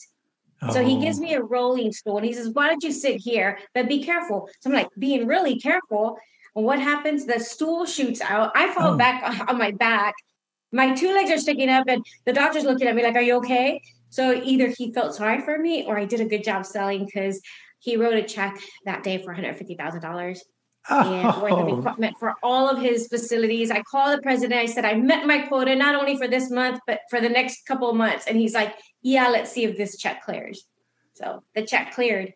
So 0.69 0.83
he 0.83 0.99
gives 0.99 1.17
oh. 1.17 1.21
me 1.23 1.33
a 1.33 1.41
rolling 1.41 1.91
stool 1.91 2.17
and 2.17 2.25
he 2.25 2.33
says, 2.33 2.49
Why 2.49 2.67
don't 2.67 2.83
you 2.83 2.91
sit 2.91 3.19
here? 3.19 3.57
But 3.73 3.89
be 3.89 4.03
careful. 4.03 4.49
So 4.59 4.69
I'm 4.69 4.75
like, 4.75 4.89
being 4.97 5.25
really 5.25 5.59
careful. 5.59 6.17
And 6.55 6.65
what 6.65 6.79
happens? 6.79 7.25
The 7.25 7.39
stool 7.39 7.85
shoots 7.85 8.21
out. 8.21 8.51
I 8.55 8.71
fall 8.73 8.93
oh. 8.93 8.97
back 8.97 9.45
on 9.49 9.57
my 9.57 9.71
back. 9.71 10.13
My 10.71 10.93
two 10.93 11.13
legs 11.13 11.31
are 11.31 11.37
sticking 11.37 11.69
up, 11.69 11.85
and 11.87 12.05
the 12.25 12.31
doctor's 12.33 12.63
looking 12.63 12.87
at 12.87 12.95
me 12.95 13.03
like, 13.03 13.15
Are 13.15 13.21
you 13.21 13.37
okay? 13.37 13.81
So 14.09 14.33
either 14.33 14.67
he 14.77 14.93
felt 14.93 15.15
sorry 15.15 15.41
for 15.41 15.57
me 15.57 15.85
or 15.85 15.97
I 15.97 16.05
did 16.05 16.21
a 16.21 16.25
good 16.25 16.43
job 16.43 16.65
selling 16.65 17.05
because 17.05 17.41
he 17.79 17.97
wrote 17.97 18.13
a 18.13 18.23
check 18.23 18.59
that 18.85 19.03
day 19.03 19.23
for 19.23 19.33
$150,000 19.33 20.39
and 20.89 21.41
worth 21.41 21.53
of 21.53 21.79
equipment 21.79 22.17
for 22.19 22.33
all 22.41 22.67
of 22.69 22.79
his 22.79 23.07
facilities. 23.07 23.71
I 23.71 23.81
called 23.83 24.17
the 24.17 24.21
president. 24.21 24.59
I 24.59 24.65
said, 24.65 24.85
I 24.85 24.95
met 24.95 25.27
my 25.27 25.39
quota 25.39 25.75
not 25.75 25.95
only 25.95 26.17
for 26.17 26.27
this 26.27 26.49
month, 26.49 26.79
but 26.87 27.01
for 27.09 27.21
the 27.21 27.29
next 27.29 27.65
couple 27.65 27.89
of 27.89 27.95
months. 27.95 28.25
And 28.27 28.37
he's 28.37 28.53
like, 28.53 28.75
Yeah, 29.01 29.27
let's 29.27 29.51
see 29.51 29.63
if 29.63 29.77
this 29.77 29.97
check 29.97 30.23
clears. 30.23 30.65
So 31.13 31.43
the 31.55 31.63
check 31.63 31.93
cleared. 31.93 32.33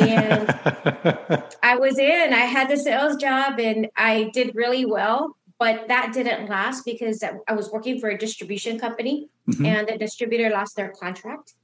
And 0.00 0.48
I 1.62 1.76
was 1.78 1.98
in, 1.98 2.32
I 2.32 2.46
had 2.46 2.68
the 2.68 2.76
sales 2.76 3.16
job 3.16 3.58
and 3.58 3.88
I 3.96 4.30
did 4.32 4.54
really 4.54 4.84
well. 4.84 5.36
But 5.58 5.88
that 5.88 6.12
didn't 6.12 6.50
last 6.50 6.84
because 6.84 7.24
I 7.48 7.54
was 7.54 7.70
working 7.70 7.98
for 7.98 8.10
a 8.10 8.18
distribution 8.18 8.78
company 8.78 9.30
mm-hmm. 9.48 9.64
and 9.64 9.88
the 9.88 9.96
distributor 9.96 10.50
lost 10.50 10.76
their 10.76 10.90
contract. 10.90 11.54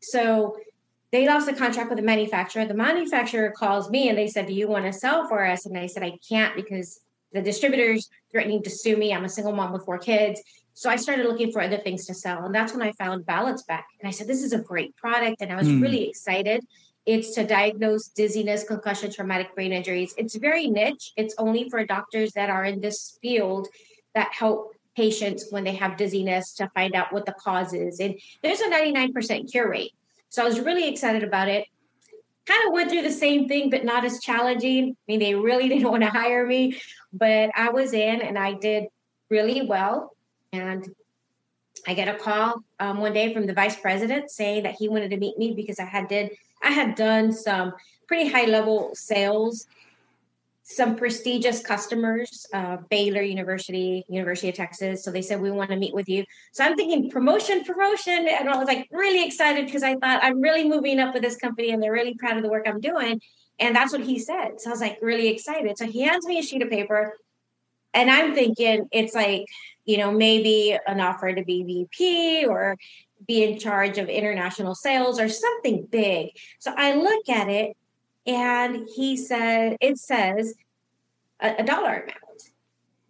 So 0.00 0.56
they 1.10 1.26
lost 1.26 1.46
the 1.46 1.54
contract 1.54 1.88
with 1.88 1.98
the 1.98 2.04
manufacturer. 2.04 2.66
The 2.66 2.74
manufacturer 2.74 3.50
calls 3.50 3.90
me 3.90 4.08
and 4.08 4.18
they 4.18 4.26
said, 4.26 4.46
Do 4.46 4.52
you 4.52 4.68
want 4.68 4.84
to 4.84 4.92
sell 4.92 5.26
for 5.26 5.44
us? 5.44 5.66
And 5.66 5.76
I 5.78 5.86
said, 5.86 6.02
I 6.02 6.18
can't 6.28 6.54
because 6.54 7.00
the 7.32 7.42
distributor's 7.42 8.08
threatening 8.30 8.62
to 8.62 8.70
sue 8.70 8.96
me. 8.96 9.12
I'm 9.12 9.24
a 9.24 9.28
single 9.28 9.52
mom 9.52 9.72
with 9.72 9.84
four 9.84 9.98
kids. 9.98 10.42
So 10.74 10.88
I 10.88 10.96
started 10.96 11.26
looking 11.26 11.50
for 11.50 11.60
other 11.60 11.78
things 11.78 12.06
to 12.06 12.14
sell. 12.14 12.44
And 12.44 12.54
that's 12.54 12.72
when 12.72 12.82
I 12.82 12.92
found 12.92 13.26
Balance 13.26 13.62
Back. 13.62 13.88
And 14.00 14.08
I 14.08 14.12
said, 14.12 14.28
this 14.28 14.42
is 14.42 14.52
a 14.52 14.60
great 14.60 14.96
product. 14.96 15.42
And 15.42 15.52
I 15.52 15.56
was 15.56 15.66
mm. 15.66 15.82
really 15.82 16.08
excited. 16.08 16.64
It's 17.04 17.34
to 17.34 17.44
diagnose 17.44 18.08
dizziness, 18.08 18.64
concussion, 18.64 19.10
traumatic 19.10 19.54
brain 19.54 19.72
injuries. 19.72 20.14
It's 20.16 20.36
very 20.36 20.68
niche. 20.68 21.12
It's 21.16 21.34
only 21.38 21.68
for 21.68 21.84
doctors 21.84 22.32
that 22.32 22.50
are 22.50 22.64
in 22.64 22.80
this 22.80 23.18
field 23.20 23.66
that 24.14 24.32
help 24.32 24.74
patients 24.94 25.46
when 25.50 25.64
they 25.64 25.74
have 25.74 25.96
dizziness 25.96 26.52
to 26.54 26.70
find 26.74 26.94
out 26.94 27.12
what 27.12 27.24
the 27.24 27.32
cause 27.32 27.72
is. 27.72 27.98
And 27.98 28.18
there's 28.42 28.60
a 28.60 28.70
99% 28.70 29.50
cure 29.50 29.70
rate. 29.70 29.94
So 30.28 30.42
I 30.42 30.46
was 30.46 30.60
really 30.60 30.88
excited 30.88 31.24
about 31.24 31.48
it. 31.48 31.66
Kind 32.46 32.66
of 32.66 32.72
went 32.72 32.90
through 32.90 33.02
the 33.02 33.10
same 33.10 33.48
thing, 33.48 33.70
but 33.70 33.84
not 33.84 34.04
as 34.04 34.20
challenging. 34.20 34.90
I 34.90 34.96
mean, 35.06 35.20
they 35.20 35.34
really 35.34 35.68
didn't 35.68 35.90
want 35.90 36.02
to 36.02 36.10
hire 36.10 36.46
me, 36.46 36.80
but 37.12 37.50
I 37.54 37.70
was 37.70 37.92
in 37.92 38.20
and 38.22 38.38
I 38.38 38.54
did 38.54 38.84
really 39.30 39.66
well. 39.66 40.16
And 40.52 40.88
I 41.86 41.94
get 41.94 42.08
a 42.08 42.18
call 42.18 42.62
um, 42.80 42.98
one 42.98 43.12
day 43.12 43.32
from 43.32 43.46
the 43.46 43.54
vice 43.54 43.76
president 43.76 44.30
saying 44.30 44.64
that 44.64 44.74
he 44.78 44.88
wanted 44.88 45.10
to 45.10 45.16
meet 45.16 45.38
me 45.38 45.52
because 45.54 45.78
I 45.78 45.84
had 45.84 46.08
did 46.08 46.30
I 46.62 46.70
had 46.70 46.96
done 46.96 47.32
some 47.32 47.72
pretty 48.08 48.28
high 48.28 48.46
level 48.46 48.90
sales, 48.94 49.66
some 50.70 50.96
prestigious 50.96 51.62
customers, 51.62 52.46
uh, 52.52 52.76
Baylor 52.90 53.22
University, 53.22 54.04
University 54.08 54.50
of 54.50 54.54
Texas. 54.54 55.02
So 55.02 55.10
they 55.10 55.22
said 55.22 55.40
we 55.40 55.50
want 55.50 55.70
to 55.70 55.76
meet 55.76 55.94
with 55.94 56.10
you. 56.10 56.24
So 56.52 56.62
I'm 56.62 56.76
thinking 56.76 57.10
promotion, 57.10 57.64
promotion, 57.64 58.28
and 58.28 58.50
I 58.50 58.56
was 58.58 58.68
like 58.68 58.86
really 58.90 59.26
excited 59.26 59.64
because 59.64 59.82
I 59.82 59.96
thought 59.96 60.22
I'm 60.22 60.42
really 60.42 60.68
moving 60.68 61.00
up 61.00 61.14
with 61.14 61.22
this 61.22 61.36
company 61.36 61.70
and 61.70 61.82
they're 61.82 61.92
really 61.92 62.14
proud 62.14 62.36
of 62.36 62.42
the 62.42 62.50
work 62.50 62.66
I'm 62.68 62.80
doing. 62.80 63.20
And 63.58 63.74
that's 63.74 63.92
what 63.92 64.02
he 64.02 64.18
said. 64.18 64.60
So 64.60 64.68
I 64.68 64.72
was 64.72 64.80
like 64.82 64.98
really 65.00 65.28
excited. 65.28 65.78
So 65.78 65.86
he 65.86 66.02
hands 66.02 66.26
me 66.26 66.38
a 66.38 66.42
sheet 66.42 66.62
of 66.62 66.68
paper, 66.70 67.16
and 67.94 68.10
I'm 68.10 68.34
thinking 68.34 68.88
it's 68.92 69.14
like 69.14 69.46
you 69.88 69.96
know, 69.96 70.12
maybe 70.12 70.78
an 70.86 71.00
offer 71.00 71.34
to 71.34 71.42
be 71.42 71.62
VP 71.62 72.44
or 72.44 72.76
be 73.26 73.42
in 73.42 73.58
charge 73.58 73.96
of 73.96 74.10
international 74.10 74.74
sales 74.74 75.18
or 75.18 75.30
something 75.30 75.88
big. 75.90 76.28
So 76.58 76.74
I 76.76 76.94
look 76.94 77.26
at 77.30 77.48
it 77.48 77.74
and 78.28 78.86
he 78.94 79.16
said, 79.16 79.78
it 79.80 79.98
says 79.98 80.54
a, 81.40 81.56
a 81.58 81.64
dollar 81.64 81.94
amount. 81.94 82.50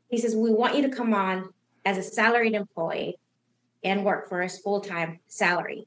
He 0.09 0.19
says, 0.19 0.35
we 0.35 0.53
want 0.53 0.77
you 0.77 0.83
to 0.83 0.89
come 0.89 1.13
on 1.13 1.51
as 1.85 1.99
a 1.99 2.03
salaried 2.03 2.55
employee 2.55 3.19
and 3.83 4.05
work 4.05 4.29
for 4.29 4.43
us 4.43 4.59
full 4.59 4.81
time 4.81 5.19
salary. 5.27 5.87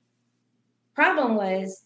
Problem 0.93 1.35
was, 1.35 1.85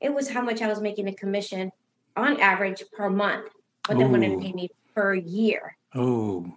it 0.00 0.12
was 0.12 0.28
how 0.28 0.42
much 0.42 0.60
I 0.60 0.66
was 0.66 0.80
making 0.80 1.06
a 1.06 1.14
commission 1.14 1.70
on 2.16 2.40
average 2.40 2.82
per 2.92 3.08
month, 3.08 3.48
but 3.86 3.96
they 3.96 4.04
wanted 4.04 4.30
to 4.30 4.38
pay 4.38 4.52
me 4.52 4.68
per 4.94 5.14
year. 5.14 5.76
Oh. 5.94 6.52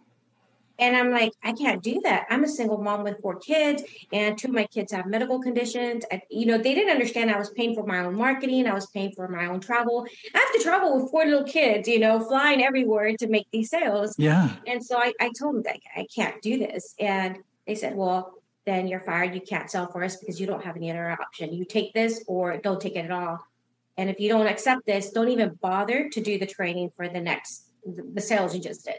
And 0.79 0.95
I'm 0.95 1.11
like, 1.11 1.31
I 1.43 1.53
can't 1.53 1.81
do 1.81 2.01
that. 2.03 2.25
I'm 2.29 2.43
a 2.43 2.47
single 2.47 2.77
mom 2.77 3.03
with 3.03 3.21
four 3.21 3.35
kids, 3.37 3.83
and 4.11 4.37
two 4.37 4.47
of 4.47 4.53
my 4.53 4.65
kids 4.65 4.91
have 4.91 5.05
medical 5.05 5.41
conditions. 5.41 6.03
And, 6.11 6.21
you 6.29 6.45
know, 6.45 6.57
they 6.57 6.75
didn't 6.75 6.91
understand 6.91 7.31
I 7.31 7.37
was 7.37 7.49
paying 7.51 7.75
for 7.75 7.85
my 7.85 7.99
own 7.99 8.15
marketing, 8.15 8.67
I 8.67 8.73
was 8.73 8.87
paying 8.87 9.11
for 9.11 9.27
my 9.27 9.45
own 9.47 9.59
travel. 9.59 10.05
I 10.33 10.37
have 10.37 10.51
to 10.53 10.59
travel 10.59 10.99
with 10.99 11.11
four 11.11 11.25
little 11.25 11.43
kids, 11.43 11.87
you 11.87 11.99
know, 11.99 12.19
flying 12.19 12.63
everywhere 12.63 13.15
to 13.17 13.27
make 13.27 13.47
these 13.51 13.69
sales. 13.69 14.15
Yeah. 14.17 14.49
And 14.67 14.83
so 14.83 14.97
I, 14.97 15.13
I 15.19 15.31
told 15.37 15.55
them 15.55 15.63
that 15.63 15.77
I 15.95 16.07
can't 16.13 16.41
do 16.41 16.57
this. 16.57 16.95
And 16.99 17.37
they 17.65 17.75
said, 17.75 17.95
Well, 17.95 18.33
then 18.65 18.87
you're 18.87 18.99
fired. 18.99 19.33
You 19.35 19.41
can't 19.41 19.69
sell 19.69 19.91
for 19.91 20.03
us 20.03 20.17
because 20.17 20.41
you 20.41 20.47
don't 20.47 20.63
have 20.63 20.75
any 20.75 20.89
other 20.89 21.11
option. 21.11 21.53
You 21.53 21.65
take 21.65 21.93
this 21.93 22.23
or 22.27 22.57
don't 22.57 22.81
take 22.81 22.95
it 22.95 23.05
at 23.05 23.11
all. 23.11 23.39
And 23.97 24.09
if 24.09 24.19
you 24.19 24.27
don't 24.27 24.47
accept 24.47 24.85
this, 24.85 25.11
don't 25.11 25.29
even 25.29 25.57
bother 25.61 26.09
to 26.09 26.21
do 26.21 26.37
the 26.37 26.45
training 26.45 26.91
for 26.95 27.07
the 27.07 27.21
next 27.21 27.69
the 27.85 28.21
sales 28.21 28.55
you 28.55 28.61
just 28.61 28.85
did. 28.85 28.95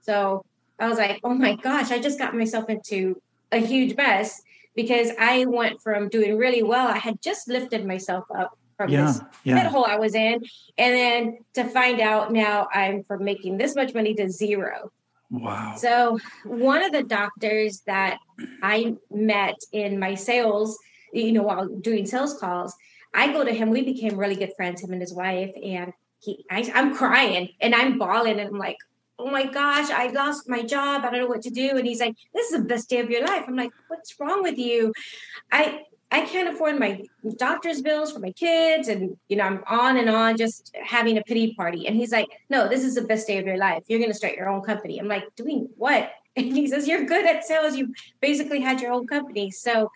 So 0.00 0.44
I 0.78 0.88
was 0.88 0.98
like, 0.98 1.20
oh 1.24 1.34
my 1.34 1.56
gosh, 1.56 1.90
I 1.90 1.98
just 1.98 2.18
got 2.18 2.34
myself 2.34 2.68
into 2.68 3.20
a 3.52 3.58
huge 3.58 3.96
mess 3.96 4.42
because 4.74 5.10
I 5.18 5.44
went 5.44 5.80
from 5.80 6.08
doing 6.08 6.36
really 6.36 6.62
well. 6.62 6.88
I 6.88 6.98
had 6.98 7.22
just 7.22 7.48
lifted 7.48 7.86
myself 7.86 8.24
up 8.36 8.58
from 8.76 8.90
yeah, 8.90 9.06
this 9.06 9.20
yeah. 9.44 9.62
pit 9.62 9.70
hole 9.70 9.84
I 9.84 9.96
was 9.96 10.14
in. 10.14 10.42
And 10.78 10.94
then 10.94 11.38
to 11.54 11.64
find 11.64 12.00
out 12.00 12.32
now 12.32 12.68
I'm 12.72 13.04
from 13.04 13.24
making 13.24 13.58
this 13.58 13.76
much 13.76 13.94
money 13.94 14.14
to 14.14 14.28
zero. 14.28 14.90
Wow. 15.30 15.74
So 15.76 16.18
one 16.44 16.82
of 16.82 16.92
the 16.92 17.02
doctors 17.02 17.82
that 17.86 18.18
I 18.62 18.96
met 19.10 19.56
in 19.72 19.98
my 19.98 20.14
sales, 20.14 20.78
you 21.12 21.32
know, 21.32 21.42
while 21.42 21.66
doing 21.66 22.06
sales 22.06 22.38
calls, 22.38 22.74
I 23.14 23.32
go 23.32 23.44
to 23.44 23.52
him. 23.52 23.70
We 23.70 23.82
became 23.82 24.16
really 24.16 24.36
good 24.36 24.52
friends, 24.56 24.82
him 24.82 24.92
and 24.92 25.00
his 25.00 25.14
wife. 25.14 25.52
And 25.62 25.92
he 26.20 26.44
I, 26.50 26.70
I'm 26.74 26.94
crying 26.94 27.50
and 27.60 27.74
I'm 27.74 27.98
bawling 27.98 28.40
and 28.40 28.48
I'm 28.48 28.58
like, 28.58 28.78
oh 29.18 29.30
my 29.30 29.46
gosh, 29.46 29.90
I 29.90 30.08
lost 30.08 30.48
my 30.48 30.62
job. 30.62 31.04
I 31.04 31.10
don't 31.10 31.20
know 31.20 31.26
what 31.26 31.42
to 31.42 31.50
do. 31.50 31.76
And 31.76 31.86
he's 31.86 32.00
like, 32.00 32.16
this 32.34 32.50
is 32.50 32.60
the 32.60 32.66
best 32.66 32.88
day 32.88 33.00
of 33.00 33.10
your 33.10 33.24
life. 33.26 33.44
I'm 33.46 33.56
like, 33.56 33.70
what's 33.88 34.18
wrong 34.18 34.42
with 34.42 34.58
you? 34.58 34.92
I 35.52 35.82
I 36.10 36.24
can't 36.26 36.48
afford 36.48 36.78
my 36.78 37.02
doctor's 37.38 37.82
bills 37.82 38.12
for 38.12 38.20
my 38.20 38.30
kids. 38.30 38.86
And, 38.86 39.16
you 39.28 39.36
know, 39.36 39.44
I'm 39.44 39.64
on 39.66 39.96
and 39.96 40.08
on 40.08 40.36
just 40.36 40.74
having 40.80 41.18
a 41.18 41.22
pity 41.22 41.54
party. 41.54 41.88
And 41.88 41.96
he's 41.96 42.12
like, 42.12 42.28
no, 42.48 42.68
this 42.68 42.84
is 42.84 42.94
the 42.94 43.02
best 43.02 43.26
day 43.26 43.38
of 43.38 43.46
your 43.46 43.56
life. 43.56 43.82
You're 43.88 43.98
going 43.98 44.12
to 44.12 44.16
start 44.16 44.36
your 44.36 44.48
own 44.48 44.62
company. 44.62 44.98
I'm 44.98 45.08
like, 45.08 45.24
doing 45.36 45.68
what? 45.76 46.10
And 46.36 46.46
he 46.46 46.66
says, 46.66 46.88
you're 46.88 47.04
good 47.04 47.26
at 47.26 47.44
sales. 47.44 47.76
You 47.76 47.94
basically 48.20 48.60
had 48.60 48.80
your 48.80 48.92
own 48.92 49.06
company. 49.06 49.52
So 49.52 49.88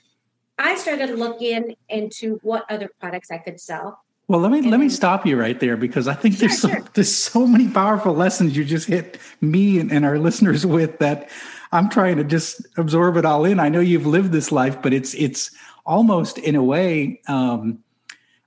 I 0.57 0.77
started 0.77 1.11
looking 1.19 1.75
into 1.89 2.39
what 2.45 2.65
other 2.71 2.89
products 3.01 3.33
I 3.33 3.39
could 3.39 3.61
sell. 3.61 4.01
Well, 4.29 4.41
let 4.41 4.53
me 4.53 4.61
let 4.61 4.79
me 4.79 4.91
stop 4.91 5.25
you 5.25 5.41
right 5.41 5.59
there 5.59 5.79
because 5.79 6.07
I 6.07 6.13
think 6.13 6.35
sure, 6.35 6.49
there's 6.49 6.59
so, 6.61 6.69
sure. 6.69 6.85
there's 6.93 7.15
so 7.15 7.47
many 7.47 7.67
powerful 7.69 8.13
lessons 8.13 8.55
you 8.55 8.65
just 8.65 8.87
hit 8.87 9.19
me 9.41 9.79
and, 9.79 9.91
and, 9.91 10.05
our 10.05 10.19
listeners 10.19 10.67
with 10.67 10.99
that 10.99 11.31
I'm 11.73 11.89
trying 11.89 12.19
to 12.19 12.25
just 12.25 12.67
absorb 12.77 13.17
it 13.17 13.25
all 13.25 13.47
in. 13.47 13.59
I 13.59 13.71
know 13.71 13.81
you've 13.81 14.07
lived 14.07 14.33
this 14.33 14.53
life, 14.53 14.83
but 14.83 14.93
it's 14.93 15.15
it's 15.15 15.51
almost 15.87 16.37
in 16.37 16.57
a 16.57 16.63
way 16.63 17.23
um, 17.27 17.79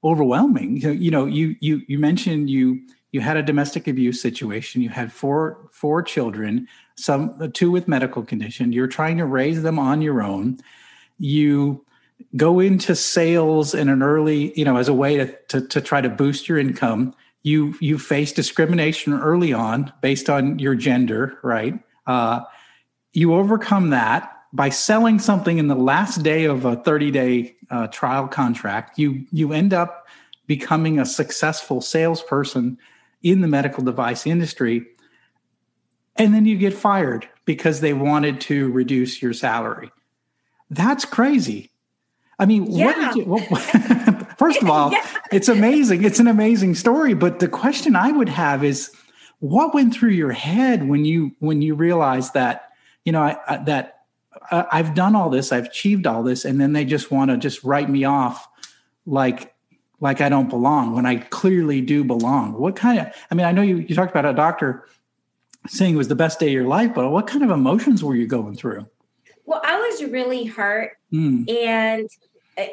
overwhelming. 0.03 0.77
You 0.77 0.87
know, 0.87 0.93
you 0.93 1.11
know, 1.11 1.25
you 1.25 1.55
you 1.61 1.81
you 1.87 1.97
mentioned 1.97 2.51
you 2.51 2.79
you 3.11 3.21
had 3.21 3.37
a 3.37 3.43
domestic 3.43 3.87
abuse 3.87 4.21
situation. 4.21 4.83
You 4.83 4.89
had 4.89 5.11
four 5.11 5.67
four 5.71 6.03
children, 6.03 6.67
some 6.95 7.51
two 7.53 7.71
with 7.71 7.87
medical 7.87 8.21
condition. 8.21 8.71
You're 8.71 8.85
trying 8.85 9.17
to 9.17 9.25
raise 9.25 9.63
them 9.63 9.79
on 9.79 10.03
your 10.03 10.21
own. 10.21 10.59
You 11.17 11.83
go 12.35 12.59
into 12.59 12.95
sales 12.95 13.73
in 13.73 13.89
an 13.89 14.01
early, 14.01 14.57
you 14.57 14.65
know, 14.65 14.77
as 14.77 14.87
a 14.87 14.93
way 14.93 15.17
to, 15.17 15.37
to, 15.49 15.67
to 15.67 15.81
try 15.81 16.01
to 16.01 16.09
boost 16.09 16.47
your 16.47 16.57
income. 16.57 17.13
You 17.43 17.75
you 17.79 17.97
face 17.97 18.31
discrimination 18.31 19.13
early 19.13 19.51
on 19.51 19.91
based 20.01 20.29
on 20.29 20.59
your 20.59 20.75
gender, 20.75 21.39
right? 21.41 21.79
Uh, 22.05 22.41
you 23.13 23.33
overcome 23.33 23.89
that 23.89 24.31
by 24.53 24.69
selling 24.69 25.17
something 25.17 25.57
in 25.57 25.67
the 25.67 25.75
last 25.75 26.23
day 26.23 26.45
of 26.45 26.65
a 26.65 26.75
30 26.75 27.11
day 27.11 27.55
uh, 27.69 27.87
trial 27.87 28.27
contract. 28.27 28.99
You 28.99 29.25
you 29.31 29.53
end 29.53 29.73
up 29.73 30.07
becoming 30.45 30.99
a 30.99 31.05
successful 31.05 31.81
salesperson 31.81 32.77
in 33.23 33.41
the 33.41 33.47
medical 33.47 33.83
device 33.83 34.27
industry, 34.27 34.85
and 36.15 36.33
then 36.33 36.45
you 36.45 36.57
get 36.57 36.73
fired 36.73 37.27
because 37.45 37.81
they 37.81 37.93
wanted 37.93 38.41
to 38.41 38.71
reduce 38.71 39.21
your 39.21 39.33
salary. 39.33 39.91
That's 40.69 41.05
crazy. 41.05 41.70
I 42.41 42.47
mean, 42.47 42.69
yeah. 42.71 42.85
what 42.87 42.95
did 42.95 43.15
you? 43.15 43.25
Well, 43.25 43.45
first 44.37 44.61
of 44.63 44.69
all, 44.69 44.91
yeah. 44.91 45.05
it's 45.31 45.47
amazing. 45.47 46.03
It's 46.03 46.19
an 46.19 46.27
amazing 46.27 46.73
story. 46.73 47.13
But 47.13 47.39
the 47.39 47.47
question 47.47 47.95
I 47.95 48.11
would 48.11 48.29
have 48.29 48.63
is, 48.63 48.91
what 49.39 49.73
went 49.73 49.93
through 49.93 50.09
your 50.09 50.31
head 50.31 50.87
when 50.87 51.05
you 51.05 51.31
when 51.39 51.61
you 51.61 51.75
realized 51.75 52.33
that 52.33 52.71
you 53.05 53.11
know 53.11 53.21
I, 53.21 53.37
I, 53.47 53.57
that 53.57 53.99
uh, 54.49 54.63
I've 54.71 54.95
done 54.95 55.15
all 55.15 55.29
this, 55.29 55.51
I've 55.51 55.65
achieved 55.65 56.07
all 56.07 56.23
this, 56.23 56.43
and 56.43 56.59
then 56.59 56.73
they 56.73 56.83
just 56.83 57.11
want 57.11 57.29
to 57.29 57.37
just 57.37 57.63
write 57.63 57.89
me 57.89 58.05
off 58.05 58.47
like 59.05 59.53
like 59.99 60.19
I 60.19 60.29
don't 60.29 60.49
belong 60.49 60.95
when 60.95 61.05
I 61.05 61.17
clearly 61.17 61.79
do 61.79 62.03
belong. 62.03 62.53
What 62.53 62.75
kind 62.75 62.99
of? 62.99 63.13
I 63.29 63.35
mean, 63.35 63.45
I 63.45 63.51
know 63.51 63.61
you 63.61 63.77
you 63.77 63.93
talked 63.93 64.11
about 64.11 64.25
a 64.25 64.33
doctor 64.33 64.87
saying 65.67 65.93
it 65.93 65.97
was 65.97 66.07
the 66.07 66.15
best 66.15 66.39
day 66.39 66.47
of 66.47 66.53
your 66.53 66.65
life, 66.65 66.91
but 66.95 67.07
what 67.11 67.27
kind 67.27 67.43
of 67.43 67.51
emotions 67.51 68.03
were 68.03 68.15
you 68.15 68.25
going 68.25 68.55
through? 68.55 68.87
Well, 69.45 69.61
I 69.63 69.79
was 69.79 70.03
really 70.05 70.45
hurt, 70.45 70.97
mm. 71.13 71.47
and 71.47 72.09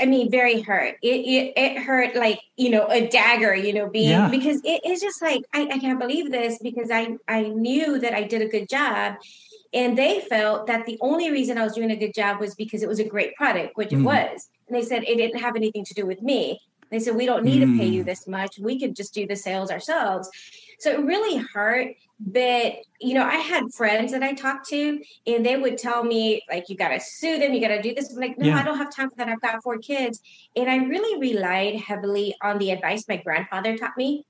I 0.01 0.07
mean, 0.07 0.31
very 0.31 0.61
hurt. 0.61 0.97
It, 1.03 1.07
it, 1.09 1.53
it 1.57 1.79
hurt 1.79 2.15
like 2.15 2.41
you 2.57 2.71
know 2.71 2.87
a 2.87 3.09
dagger, 3.09 3.55
you 3.55 3.73
know, 3.73 3.89
being 3.89 4.11
yeah. 4.11 4.29
because 4.29 4.61
it's 4.65 5.01
just 5.01 5.23
like 5.23 5.43
I, 5.53 5.63
I 5.63 5.79
can't 5.79 5.99
believe 5.99 6.31
this 6.31 6.59
because 6.63 6.91
I 6.91 7.17
I 7.27 7.43
knew 7.43 7.99
that 8.01 8.15
I 8.15 8.25
did 8.25 8.43
a 8.43 8.49
good 8.49 8.69
job, 8.69 9.17
and 9.73 9.97
they 9.97 10.21
felt 10.21 10.67
that 10.67 10.87
the 10.87 10.99
only 11.01 11.31
reason 11.31 11.59
I 11.59 11.65
was 11.65 11.75
doing 11.75 11.91
a 11.91 11.97
good 11.97 12.15
job 12.15 12.41
was 12.41 12.55
because 12.55 12.83
it 12.83 12.89
was 12.89 12.99
a 12.99 13.05
great 13.05 13.35
product, 13.37 13.77
which 13.77 13.91
mm. 13.91 14.01
it 14.01 14.03
was, 14.03 14.49
and 14.67 14.77
they 14.77 14.83
said 14.83 15.05
it 15.05 15.17
didn't 15.17 15.41
have 15.41 15.57
anything 15.57 15.85
to 15.85 15.95
do 15.95 16.07
with 16.07 16.23
me. 16.23 16.61
They 16.91 16.99
said 16.99 17.17
we 17.17 17.27
don't 17.27 17.45
need 17.45 17.63
mm. 17.63 17.73
to 17.73 17.79
pay 17.79 17.89
you 17.89 18.03
mm. 18.03 18.07
this 18.07 18.27
much. 18.27 18.59
We 18.59 18.79
could 18.81 18.97
just 18.97 19.15
do 19.15 19.27
the 19.27 19.37
sales 19.37 19.71
ourselves. 19.71 20.31
So 20.79 20.93
it 20.93 21.01
really 21.01 21.37
hurt. 21.37 21.95
But, 22.21 22.75
you 23.01 23.15
know, 23.15 23.25
I 23.25 23.37
had 23.37 23.73
friends 23.73 24.11
that 24.11 24.25
I 24.25 24.35
talked 24.35 24.69
to 24.71 25.01
and 25.27 25.47
they 25.47 25.57
would 25.57 25.79
tell 25.79 26.03
me, 26.03 26.43
like, 26.51 26.69
you 26.69 26.77
got 26.77 26.89
to 26.89 26.99
sue 26.99 27.39
them, 27.39 27.53
you 27.53 27.61
got 27.61 27.69
to 27.69 27.81
do 27.81 27.95
this. 27.95 28.13
I'm 28.13 28.19
like, 28.21 28.37
no, 28.37 28.49
yeah. 28.49 28.59
I 28.59 28.65
don't 28.65 28.77
have 28.77 28.93
time 28.93 29.09
for 29.09 29.15
that. 29.17 29.29
I've 29.29 29.41
got 29.41 29.63
four 29.63 29.79
kids. 29.79 30.21
And 30.57 30.69
I 30.69 30.79
really 30.79 31.21
relied 31.21 31.77
heavily 31.77 32.35
on 32.43 32.59
the 32.59 32.73
advice 32.73 33.05
my 33.09 33.19
grandfather 33.19 33.77
taught 33.79 33.97
me. 33.97 34.25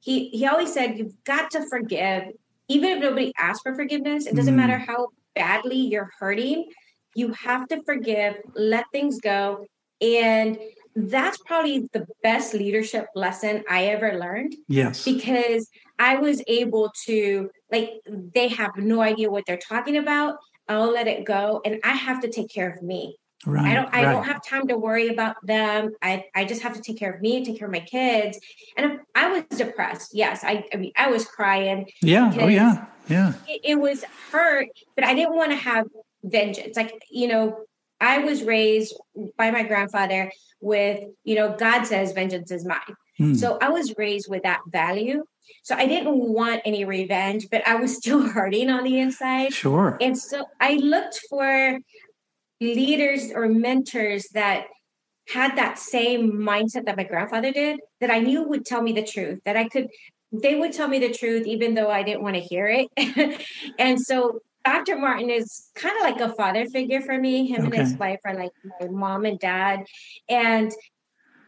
He, 0.00 0.30
he 0.30 0.46
always 0.46 0.72
said, 0.72 0.98
you've 0.98 1.22
got 1.22 1.52
to 1.52 1.64
forgive. 1.68 2.24
Even 2.66 2.90
if 2.90 3.00
nobody 3.00 3.32
asks 3.38 3.62
for 3.62 3.74
forgiveness, 3.74 4.26
it 4.26 4.34
doesn't 4.34 4.54
mm. 4.54 4.58
matter 4.58 4.78
how 4.78 5.08
badly 5.34 5.76
you're 5.76 6.10
hurting 6.18 6.68
You 7.14 7.32
have 7.32 7.68
to 7.68 7.82
forgive, 7.82 8.36
let 8.54 8.84
things 8.92 9.20
go. 9.20 9.66
And 10.00 10.58
that's 10.94 11.38
probably 11.38 11.88
the 11.92 12.06
best 12.22 12.54
leadership 12.54 13.06
lesson 13.14 13.64
I 13.68 13.86
ever 13.86 14.18
learned. 14.18 14.54
Yes. 14.68 15.04
Because 15.04 15.68
I 15.98 16.16
was 16.16 16.42
able 16.46 16.92
to, 17.06 17.50
like, 17.70 17.90
they 18.06 18.48
have 18.48 18.76
no 18.76 19.00
idea 19.00 19.30
what 19.30 19.44
they're 19.46 19.56
talking 19.56 19.96
about. 19.96 20.36
I'll 20.68 20.92
let 20.92 21.08
it 21.08 21.24
go. 21.24 21.60
And 21.64 21.80
I 21.82 21.92
have 21.92 22.20
to 22.22 22.28
take 22.28 22.50
care 22.50 22.70
of 22.70 22.82
me. 22.82 23.16
Right. 23.46 23.70
I 23.70 23.74
don't 23.74 23.94
I 23.94 24.04
right. 24.04 24.12
don't 24.12 24.24
have 24.24 24.44
time 24.44 24.66
to 24.66 24.76
worry 24.76 25.08
about 25.08 25.36
them. 25.46 25.94
I, 26.02 26.24
I 26.34 26.44
just 26.44 26.62
have 26.62 26.74
to 26.74 26.80
take 26.80 26.98
care 26.98 27.12
of 27.12 27.20
me, 27.20 27.44
take 27.44 27.58
care 27.58 27.68
of 27.68 27.72
my 27.72 27.80
kids. 27.80 28.38
And 28.76 28.98
I 29.14 29.30
was 29.30 29.44
depressed, 29.56 30.10
yes. 30.12 30.42
I 30.42 30.64
I 30.72 30.76
mean 30.76 30.90
I 30.96 31.08
was 31.08 31.24
crying. 31.24 31.88
Yeah. 32.02 32.34
Oh 32.36 32.48
yeah. 32.48 32.86
Yeah. 33.08 33.34
It, 33.46 33.60
it 33.62 33.74
was 33.76 34.04
hurt, 34.32 34.68
but 34.96 35.04
I 35.04 35.14
didn't 35.14 35.36
want 35.36 35.52
to 35.52 35.56
have 35.56 35.86
vengeance. 36.24 36.76
Like, 36.76 37.00
you 37.10 37.28
know, 37.28 37.60
I 38.00 38.18
was 38.18 38.42
raised 38.42 38.94
by 39.36 39.52
my 39.52 39.62
grandfather 39.62 40.32
with, 40.60 41.04
you 41.22 41.36
know, 41.36 41.54
God 41.56 41.84
says 41.84 42.12
vengeance 42.12 42.50
is 42.50 42.64
mine. 42.64 42.96
Hmm. 43.18 43.34
So 43.34 43.56
I 43.62 43.68
was 43.70 43.94
raised 43.96 44.28
with 44.28 44.42
that 44.42 44.60
value. 44.66 45.24
So 45.62 45.74
I 45.74 45.86
didn't 45.86 46.16
want 46.16 46.62
any 46.64 46.84
revenge, 46.84 47.48
but 47.50 47.66
I 47.66 47.76
was 47.76 47.96
still 48.00 48.22
hurting 48.22 48.70
on 48.70 48.84
the 48.84 48.98
inside. 48.98 49.52
Sure. 49.52 49.96
And 50.00 50.16
so 50.18 50.46
I 50.60 50.74
looked 50.74 51.20
for 51.28 51.78
leaders 52.60 53.30
or 53.34 53.48
mentors 53.48 54.26
that 54.34 54.66
had 55.28 55.56
that 55.56 55.78
same 55.78 56.32
mindset 56.32 56.86
that 56.86 56.96
my 56.96 57.04
grandfather 57.04 57.52
did 57.52 57.80
that 58.00 58.10
I 58.10 58.20
knew 58.20 58.42
would 58.48 58.64
tell 58.64 58.82
me 58.82 58.92
the 58.92 59.04
truth, 59.04 59.40
that 59.44 59.56
I 59.56 59.68
could, 59.68 59.88
they 60.32 60.54
would 60.54 60.72
tell 60.72 60.88
me 60.88 60.98
the 60.98 61.12
truth 61.12 61.46
even 61.46 61.74
though 61.74 61.90
I 61.90 62.02
didn't 62.02 62.22
want 62.22 62.36
to 62.36 62.40
hear 62.40 62.66
it. 62.66 63.46
and 63.78 64.00
so 64.00 64.40
Dr. 64.64 64.98
Martin 64.98 65.30
is 65.30 65.70
kind 65.74 65.96
of 65.96 66.02
like 66.02 66.20
a 66.20 66.34
father 66.34 66.66
figure 66.66 67.00
for 67.00 67.18
me. 67.18 67.46
Him 67.46 67.66
Okay. 67.66 67.78
and 67.78 67.88
his 67.88 67.96
wife 67.98 68.18
are 68.24 68.34
like 68.34 68.50
my 68.80 68.88
mom 68.88 69.24
and 69.24 69.38
dad. 69.38 69.84
And 70.28 70.72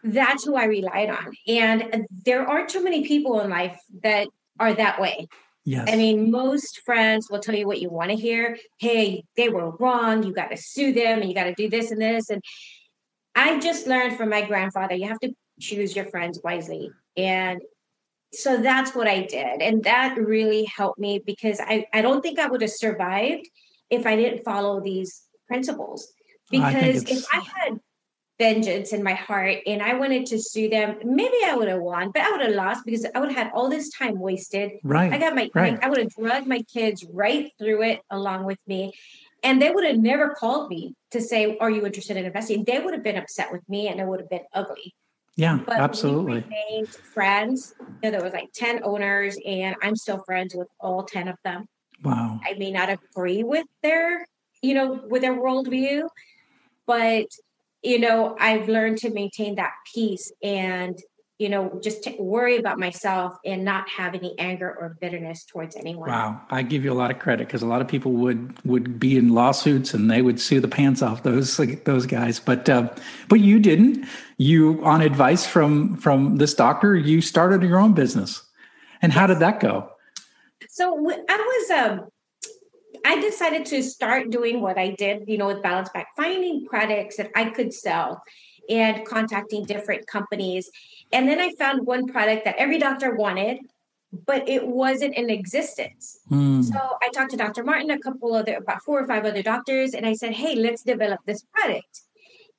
that's 0.02 0.44
who 0.44 0.56
I 0.56 0.64
relied 0.64 1.10
on. 1.10 1.32
And 1.46 2.06
there 2.24 2.48
aren't 2.48 2.68
too 2.68 2.82
many 2.82 3.06
people 3.06 3.40
in 3.40 3.50
life 3.50 3.78
that 4.02 4.28
are 4.58 4.72
that 4.74 5.00
way. 5.00 5.28
Yes. 5.64 5.88
I 5.90 5.96
mean, 5.96 6.30
most 6.30 6.80
friends 6.84 7.28
will 7.30 7.40
tell 7.40 7.54
you 7.54 7.66
what 7.66 7.80
you 7.80 7.90
want 7.90 8.10
to 8.10 8.16
hear. 8.16 8.58
Hey, 8.78 9.24
they 9.36 9.48
were 9.50 9.70
wrong. 9.76 10.22
You 10.22 10.32
got 10.32 10.50
to 10.50 10.56
sue 10.56 10.92
them 10.92 11.20
and 11.20 11.28
you 11.28 11.34
got 11.34 11.44
to 11.44 11.54
do 11.54 11.68
this 11.68 11.90
and 11.90 12.00
this. 12.00 12.30
And 12.30 12.42
I 13.34 13.60
just 13.60 13.86
learned 13.86 14.16
from 14.16 14.30
my 14.30 14.42
grandfather, 14.42 14.94
you 14.94 15.08
have 15.08 15.20
to 15.20 15.34
choose 15.60 15.94
your 15.94 16.06
friends 16.06 16.40
wisely. 16.42 16.90
And 17.16 17.60
so 18.32 18.62
that's 18.62 18.94
what 18.94 19.06
I 19.06 19.22
did. 19.22 19.60
And 19.60 19.84
that 19.84 20.16
really 20.16 20.64
helped 20.64 20.98
me 20.98 21.22
because 21.24 21.60
I, 21.60 21.86
I 21.92 22.00
don't 22.00 22.22
think 22.22 22.38
I 22.38 22.46
would 22.46 22.62
have 22.62 22.70
survived 22.70 23.48
if 23.90 24.06
I 24.06 24.16
didn't 24.16 24.44
follow 24.44 24.80
these 24.80 25.22
principles. 25.46 26.08
I 26.52 26.72
Because 26.72 27.02
if 27.04 27.24
I 27.32 27.40
had 27.40 27.80
vengeance 28.40 28.94
in 28.94 29.02
my 29.02 29.12
heart 29.12 29.58
and 29.66 29.82
I 29.82 29.92
wanted 29.94 30.24
to 30.26 30.38
sue 30.38 30.70
them, 30.70 30.96
maybe 31.04 31.36
I 31.44 31.54
would 31.54 31.68
have 31.68 31.82
won, 31.82 32.10
but 32.10 32.22
I 32.22 32.30
would 32.30 32.40
have 32.40 32.54
lost 32.54 32.86
because 32.86 33.06
I 33.14 33.20
would 33.20 33.30
have 33.30 33.46
had 33.46 33.52
all 33.54 33.68
this 33.68 33.90
time 33.90 34.18
wasted. 34.18 34.72
right. 34.82 35.12
I 35.12 35.18
got 35.18 35.34
my, 35.34 35.50
right. 35.54 35.78
I 35.82 35.88
would 35.90 35.98
have 35.98 36.14
drugged 36.14 36.46
my 36.46 36.62
kids 36.62 37.04
right 37.04 37.52
through 37.58 37.82
it 37.82 38.00
along 38.10 38.46
with 38.46 38.58
me. 38.66 38.94
And 39.42 39.60
they 39.60 39.70
would 39.70 39.84
have 39.84 39.98
never 39.98 40.30
called 40.30 40.70
me 40.70 40.94
to 41.10 41.20
say, 41.20 41.58
Are 41.58 41.70
you 41.70 41.84
interested 41.84 42.16
in 42.16 42.24
investing? 42.24 42.64
They 42.64 42.80
would 42.80 42.94
have 42.94 43.02
been 43.02 43.16
upset 43.16 43.52
with 43.52 43.66
me 43.68 43.88
and 43.88 44.00
it 44.00 44.06
would 44.06 44.20
have 44.20 44.30
been 44.30 44.46
ugly. 44.54 44.94
yeah. 45.36 45.58
But 45.64 45.76
absolutely. 45.78 46.44
we 46.48 46.86
friends. 46.86 47.74
You 48.02 48.10
know, 48.10 48.10
there 48.10 48.24
was 48.24 48.32
like 48.32 48.52
10 48.54 48.80
owners, 48.84 49.36
and 49.46 49.76
I'm 49.82 49.96
still 49.96 50.22
friends 50.24 50.54
with 50.54 50.68
all 50.78 51.04
10 51.04 51.28
of 51.28 51.36
them. 51.44 51.66
Wow. 52.02 52.40
I 52.42 52.54
may 52.54 52.70
not 52.70 52.88
agree 52.88 53.42
with 53.42 53.66
their, 53.82 54.26
you 54.62 54.74
know, 54.74 55.00
with 55.08 55.20
their 55.20 55.34
worldview, 55.34 56.08
but 56.86 57.26
you 57.82 57.98
know, 57.98 58.36
I've 58.38 58.68
learned 58.68 58.98
to 58.98 59.10
maintain 59.10 59.56
that 59.56 59.72
peace 59.92 60.32
and 60.42 60.98
you 61.40 61.48
know, 61.48 61.80
just 61.82 62.02
to 62.02 62.10
worry 62.18 62.58
about 62.58 62.78
myself 62.78 63.34
and 63.46 63.64
not 63.64 63.88
have 63.88 64.14
any 64.14 64.38
anger 64.38 64.76
or 64.78 64.98
bitterness 65.00 65.42
towards 65.46 65.74
anyone. 65.74 66.10
Wow, 66.10 66.38
I 66.50 66.60
give 66.60 66.84
you 66.84 66.92
a 66.92 66.94
lot 66.94 67.10
of 67.10 67.18
credit 67.18 67.46
because 67.46 67.62
a 67.62 67.66
lot 67.66 67.80
of 67.80 67.88
people 67.88 68.12
would 68.12 68.62
would 68.66 69.00
be 69.00 69.16
in 69.16 69.30
lawsuits 69.30 69.94
and 69.94 70.10
they 70.10 70.20
would 70.20 70.38
sue 70.38 70.60
the 70.60 70.68
pants 70.68 71.00
off 71.00 71.22
those 71.22 71.56
those 71.56 72.04
guys, 72.04 72.38
but 72.38 72.68
uh, 72.68 72.90
but 73.30 73.40
you 73.40 73.58
didn't. 73.58 74.06
You, 74.36 74.84
on 74.84 75.00
advice 75.00 75.46
from 75.46 75.96
from 75.96 76.36
this 76.36 76.52
doctor, 76.52 76.94
you 76.94 77.22
started 77.22 77.62
your 77.62 77.78
own 77.78 77.94
business. 77.94 78.42
And 79.00 79.10
how 79.10 79.26
did 79.26 79.38
that 79.38 79.60
go? 79.60 79.90
So 80.68 80.92
I 80.92 81.36
was 81.36 81.70
um 81.70 82.08
I 83.04 83.20
decided 83.20 83.66
to 83.66 83.82
start 83.82 84.30
doing 84.30 84.60
what 84.60 84.78
I 84.78 84.90
did, 84.90 85.24
you 85.26 85.38
know, 85.38 85.46
with 85.46 85.62
Balance 85.62 85.90
Back, 85.90 86.08
finding 86.16 86.66
products 86.66 87.16
that 87.16 87.30
I 87.34 87.50
could 87.50 87.72
sell 87.72 88.22
and 88.68 89.04
contacting 89.06 89.64
different 89.64 90.06
companies. 90.06 90.70
And 91.12 91.28
then 91.28 91.40
I 91.40 91.52
found 91.58 91.86
one 91.86 92.06
product 92.06 92.44
that 92.44 92.56
every 92.56 92.78
doctor 92.78 93.14
wanted, 93.14 93.58
but 94.26 94.48
it 94.48 94.66
wasn't 94.66 95.14
in 95.14 95.30
existence. 95.30 96.20
Hmm. 96.28 96.62
So 96.62 96.78
I 97.02 97.08
talked 97.10 97.30
to 97.32 97.36
Dr. 97.36 97.64
Martin, 97.64 97.90
a 97.90 97.98
couple 97.98 98.34
other, 98.34 98.56
about 98.56 98.82
four 98.82 99.00
or 99.00 99.06
five 99.06 99.24
other 99.24 99.42
doctors, 99.42 99.94
and 99.94 100.06
I 100.06 100.14
said, 100.14 100.32
hey, 100.32 100.54
let's 100.54 100.82
develop 100.82 101.20
this 101.26 101.44
product. 101.54 102.02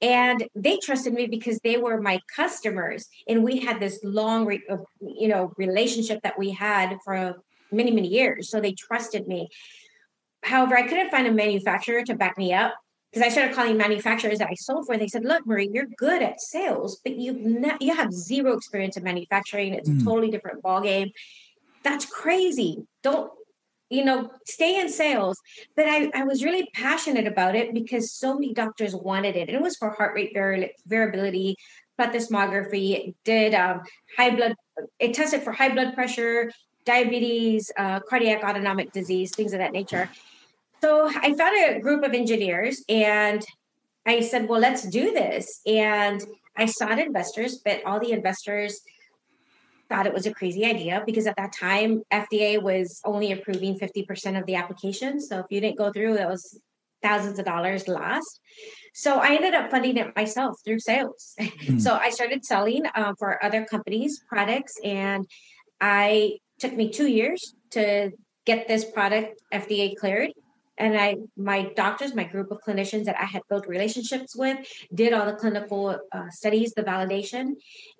And 0.01 0.47
they 0.55 0.77
trusted 0.77 1.13
me 1.13 1.27
because 1.27 1.59
they 1.59 1.77
were 1.77 2.01
my 2.01 2.19
customers, 2.35 3.07
and 3.27 3.43
we 3.43 3.59
had 3.59 3.79
this 3.79 3.99
long, 4.03 4.45
re- 4.45 4.63
uh, 4.69 4.77
you 4.99 5.27
know, 5.27 5.53
relationship 5.57 6.23
that 6.23 6.39
we 6.39 6.49
had 6.51 6.97
for 7.05 7.35
many, 7.71 7.91
many 7.91 8.07
years. 8.07 8.49
So 8.49 8.59
they 8.59 8.73
trusted 8.73 9.27
me. 9.27 9.49
However, 10.43 10.75
I 10.77 10.87
couldn't 10.87 11.11
find 11.11 11.27
a 11.27 11.31
manufacturer 11.31 12.03
to 12.03 12.15
back 12.15 12.37
me 12.37 12.53
up 12.53 12.73
because 13.11 13.25
I 13.25 13.29
started 13.29 13.55
calling 13.55 13.77
manufacturers 13.77 14.39
that 14.39 14.49
I 14.49 14.55
sold 14.55 14.85
for. 14.85 14.93
And 14.93 15.01
they 15.01 15.07
said, 15.07 15.25
"Look, 15.25 15.45
Marie, 15.45 15.69
you're 15.71 15.85
good 15.97 16.21
at 16.21 16.41
sales, 16.41 16.99
but 17.03 17.15
you 17.17 17.33
ne- 17.33 17.77
you 17.79 17.93
have 17.95 18.11
zero 18.11 18.53
experience 18.53 18.97
in 18.97 19.03
manufacturing. 19.03 19.73
It's 19.73 19.89
Mm. 19.89 20.01
a 20.01 20.05
totally 20.05 20.31
different 20.31 20.63
ballgame. 20.63 21.11
That's 21.83 22.05
crazy. 22.05 22.77
Don't 23.03 23.31
you 23.89 24.05
know? 24.05 24.31
Stay 24.45 24.79
in 24.79 24.89
sales." 24.89 25.37
But 25.75 25.85
I 25.87 26.09
I 26.13 26.23
was 26.23 26.43
really 26.43 26.69
passionate 26.73 27.27
about 27.27 27.55
it 27.55 27.73
because 27.73 28.13
so 28.13 28.33
many 28.35 28.53
doctors 28.53 28.95
wanted 28.95 29.35
it, 29.35 29.47
and 29.49 29.57
it 29.57 29.61
was 29.61 29.75
for 29.77 29.89
heart 29.91 30.15
rate 30.15 30.31
vari- 30.33 30.73
variability, 30.87 31.55
plethysmography. 31.99 32.91
It 33.09 33.15
did 33.25 33.53
um, 33.53 33.81
high 34.17 34.31
blood. 34.35 34.55
It 34.99 35.13
tested 35.13 35.43
for 35.43 35.51
high 35.51 35.69
blood 35.69 35.93
pressure, 35.93 36.51
diabetes, 36.85 37.71
uh, 37.77 37.99
cardiac 38.01 38.43
autonomic 38.43 38.91
disease, 38.91 39.31
things 39.35 39.53
of 39.53 39.59
that 39.59 39.71
nature. 39.71 40.09
So 40.81 41.07
I 41.07 41.33
found 41.33 41.55
a 41.57 41.79
group 41.79 42.03
of 42.03 42.13
engineers 42.13 42.83
and 42.89 43.45
I 44.05 44.21
said, 44.21 44.47
well, 44.47 44.59
let's 44.59 44.83
do 44.83 45.11
this. 45.11 45.61
And 45.67 46.23
I 46.57 46.65
sought 46.65 46.99
investors, 46.99 47.61
but 47.63 47.85
all 47.85 47.99
the 47.99 48.11
investors 48.11 48.81
thought 49.89 50.07
it 50.07 50.13
was 50.13 50.25
a 50.25 50.33
crazy 50.33 50.65
idea 50.65 51.03
because 51.05 51.27
at 51.27 51.35
that 51.35 51.53
time, 51.53 52.01
FDA 52.11 52.61
was 52.61 52.99
only 53.05 53.31
approving 53.31 53.77
50% 53.77 54.39
of 54.39 54.45
the 54.45 54.55
applications. 54.55 55.27
So 55.27 55.39
if 55.39 55.45
you 55.49 55.61
didn't 55.61 55.77
go 55.77 55.91
through, 55.91 56.15
it 56.15 56.27
was 56.27 56.59
thousands 57.03 57.39
of 57.39 57.45
dollars 57.45 57.87
lost. 57.87 58.39
So 58.93 59.19
I 59.19 59.35
ended 59.35 59.53
up 59.53 59.69
funding 59.69 59.97
it 59.97 60.15
myself 60.15 60.57
through 60.65 60.79
sales. 60.79 61.35
so 61.79 61.95
I 61.95 62.09
started 62.09 62.45
selling 62.45 62.83
um, 62.95 63.15
for 63.17 63.43
other 63.43 63.65
companies 63.65 64.23
products, 64.27 64.75
and 64.83 65.27
I 65.79 66.37
took 66.61 66.73
me 66.73 66.89
two 66.89 67.07
years 67.07 67.55
to 67.71 68.11
get 68.45 68.67
this 68.67 68.85
product 68.85 69.41
FDA 69.51 69.95
cleared. 69.95 70.31
And 70.77 70.97
I, 70.97 71.17
my 71.35 71.71
doctors, 71.75 72.15
my 72.15 72.23
group 72.23 72.49
of 72.51 72.59
clinicians 72.65 73.05
that 73.05 73.19
I 73.19 73.25
had 73.25 73.41
built 73.49 73.67
relationships 73.67 74.35
with, 74.35 74.57
did 74.93 75.13
all 75.13 75.25
the 75.25 75.33
clinical 75.33 75.99
uh, 76.11 76.29
studies, 76.29 76.73
the 76.73 76.83
validation, 76.83 77.55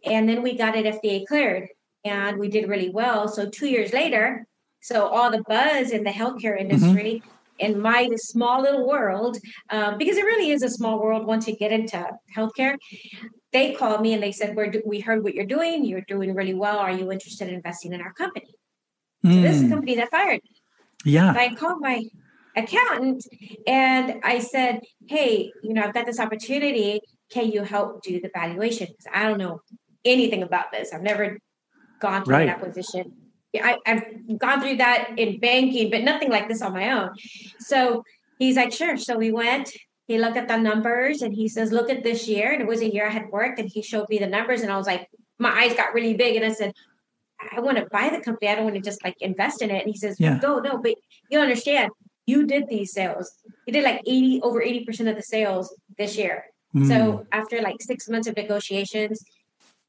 and 0.05 0.27
then 0.27 0.41
we 0.41 0.57
got 0.57 0.75
it 0.75 0.85
FDA 0.85 1.25
cleared, 1.27 1.67
and 2.05 2.37
we 2.39 2.47
did 2.47 2.69
really 2.69 2.89
well. 2.89 3.27
So 3.27 3.49
two 3.49 3.67
years 3.67 3.93
later, 3.93 4.47
so 4.81 5.07
all 5.07 5.29
the 5.29 5.43
buzz 5.47 5.91
in 5.91 6.03
the 6.03 6.09
healthcare 6.09 6.59
industry 6.59 7.21
in 7.61 7.79
my 7.79 8.09
small 8.15 8.61
little 8.61 8.87
world, 8.87 9.37
um, 9.69 9.97
because 9.97 10.17
it 10.17 10.25
really 10.25 10.51
is 10.51 10.63
a 10.63 10.69
small 10.69 10.99
world 11.01 11.25
once 11.25 11.47
you 11.47 11.55
get 11.55 11.71
into 11.71 12.05
healthcare. 12.35 12.75
They 13.53 13.73
called 13.73 14.01
me 14.01 14.13
and 14.13 14.23
they 14.23 14.31
said, 14.31 14.55
"We're 14.55 14.73
we 14.85 14.99
heard 14.99 15.23
what 15.23 15.33
you're 15.35 15.45
doing. 15.45 15.85
You're 15.85 16.01
doing 16.07 16.33
really 16.33 16.53
well. 16.53 16.77
Are 16.79 16.91
you 16.91 17.11
interested 17.11 17.47
in 17.49 17.55
investing 17.55 17.93
in 17.93 18.01
our 18.01 18.13
company?" 18.13 18.53
So 19.23 19.39
this 19.41 19.55
is 19.57 19.61
the 19.61 19.67
Hmm. 19.67 19.73
company 19.75 19.95
that 19.95 20.09
fired 20.09 20.41
me. 20.43 20.51
Yeah. 21.05 21.33
So 21.33 21.39
I 21.39 21.53
called 21.55 21.79
my 21.81 22.03
accountant 22.55 23.25
and 23.67 24.19
I 24.23 24.39
said, 24.39 24.81
Hey, 25.07 25.51
you 25.63 25.73
know, 25.73 25.83
I've 25.83 25.93
got 25.93 26.05
this 26.05 26.19
opportunity. 26.19 27.01
Can 27.29 27.51
you 27.51 27.63
help 27.63 28.03
do 28.03 28.19
the 28.19 28.29
valuation? 28.33 28.87
Because 28.87 29.05
I 29.13 29.27
don't 29.27 29.37
know 29.37 29.61
anything 30.03 30.43
about 30.43 30.71
this. 30.71 30.93
I've 30.93 31.01
never 31.01 31.37
gone 31.99 32.25
through 32.25 32.35
Right. 32.35 32.43
an 32.43 32.49
acquisition. 32.49 33.13
I, 33.55 33.77
I've 33.85 34.37
gone 34.37 34.61
through 34.61 34.77
that 34.77 35.17
in 35.17 35.39
banking, 35.39 35.89
but 35.89 36.03
nothing 36.03 36.29
like 36.29 36.47
this 36.47 36.61
on 36.61 36.73
my 36.73 36.91
own. 36.91 37.11
So 37.59 38.03
he's 38.39 38.55
like, 38.55 38.71
Sure. 38.71 38.97
So 38.97 39.17
we 39.17 39.31
went. 39.31 39.71
He 40.07 40.17
looked 40.17 40.37
at 40.37 40.47
the 40.47 40.57
numbers 40.57 41.21
and 41.21 41.33
he 41.33 41.47
says, 41.47 41.71
Look 41.71 41.89
at 41.89 42.03
this 42.03 42.27
year. 42.27 42.51
And 42.51 42.61
it 42.61 42.67
was 42.67 42.81
a 42.81 42.91
year 42.91 43.07
I 43.07 43.11
had 43.11 43.29
worked 43.29 43.59
and 43.59 43.69
he 43.69 43.81
showed 43.81 44.07
me 44.09 44.19
the 44.19 44.27
numbers. 44.27 44.61
And 44.61 44.71
I 44.71 44.77
was 44.77 44.87
like, 44.87 45.09
My 45.39 45.51
eyes 45.51 45.75
got 45.75 45.93
really 45.93 46.13
big. 46.13 46.35
And 46.35 46.45
I 46.45 46.53
said, 46.53 46.73
I 47.51 47.59
want 47.59 47.77
to 47.77 47.87
buy 47.91 48.09
the 48.09 48.21
company. 48.23 48.49
I 48.49 48.55
don't 48.55 48.65
want 48.65 48.75
to 48.75 48.81
just 48.81 49.03
like 49.03 49.15
invest 49.19 49.61
in 49.61 49.71
it. 49.71 49.83
And 49.83 49.91
he 49.93 49.97
says, 49.97 50.17
Yeah. 50.19 50.39
Go, 50.39 50.59
no, 50.59 50.77
but 50.77 50.95
you 51.29 51.39
understand. 51.39 51.91
you 52.27 52.45
did 52.45 52.67
these 52.69 52.93
sales. 52.93 53.31
You 53.65 53.73
did 53.73 53.83
like 53.83 54.01
80 54.05 54.41
over 54.43 54.61
80% 54.61 55.09
of 55.09 55.15
the 55.15 55.23
sales 55.23 55.75
this 55.97 56.17
year. 56.17 56.45
Mm. 56.75 56.87
So 56.87 57.25
after 57.31 57.61
like 57.61 57.81
six 57.81 58.07
months 58.07 58.27
of 58.27 58.37
negotiations, 58.37 59.23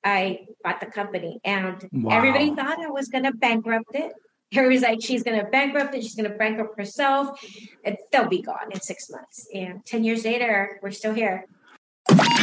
I 0.04 0.46
bought 0.64 0.80
the 0.80 0.86
company 0.86 1.40
and 1.44 1.88
wow. 1.92 2.16
everybody 2.16 2.54
thought 2.54 2.78
I 2.78 2.88
was 2.88 3.08
going 3.08 3.24
to 3.24 3.32
bankrupt 3.32 3.94
it. 3.94 4.12
Everybody's 4.52 4.82
like, 4.82 5.02
she's 5.02 5.22
going 5.22 5.38
to 5.38 5.46
bankrupt 5.46 5.94
it. 5.94 6.02
She's 6.02 6.14
going 6.14 6.30
to 6.30 6.36
bankrupt 6.36 6.76
herself. 6.76 7.40
And 7.84 7.96
they'll 8.10 8.28
be 8.28 8.42
gone 8.42 8.70
in 8.70 8.80
six 8.80 9.08
months. 9.10 9.46
And 9.54 9.84
10 9.86 10.04
years 10.04 10.24
later, 10.24 10.78
we're 10.82 10.90
still 10.90 11.14
here. 11.14 11.46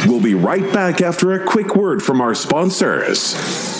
We'll 0.06 0.20
be 0.20 0.34
right 0.34 0.72
back 0.72 1.00
after 1.00 1.32
a 1.32 1.46
quick 1.46 1.76
word 1.76 2.02
from 2.02 2.20
our 2.20 2.34
sponsors. 2.34 3.79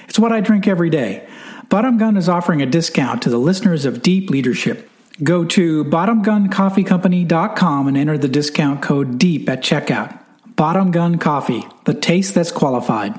It's 0.11 0.19
what 0.19 0.33
I 0.33 0.41
drink 0.41 0.67
every 0.67 0.89
day. 0.89 1.25
Bottom 1.69 1.97
Gun 1.97 2.17
is 2.17 2.27
offering 2.27 2.61
a 2.61 2.65
discount 2.65 3.21
to 3.21 3.29
the 3.29 3.37
listeners 3.37 3.85
of 3.85 4.01
Deep 4.01 4.29
Leadership. 4.29 4.89
Go 5.23 5.45
to 5.45 5.85
bottomguncoffeecompany.com 5.85 7.87
and 7.87 7.95
enter 7.95 8.17
the 8.17 8.27
discount 8.27 8.81
code 8.81 9.17
DEEP 9.17 9.47
at 9.47 9.61
checkout. 9.61 10.21
Bottom 10.57 10.91
Gun 10.91 11.17
Coffee, 11.17 11.63
the 11.85 11.93
taste 11.93 12.35
that's 12.35 12.51
qualified. 12.51 13.13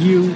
You 0.00 0.34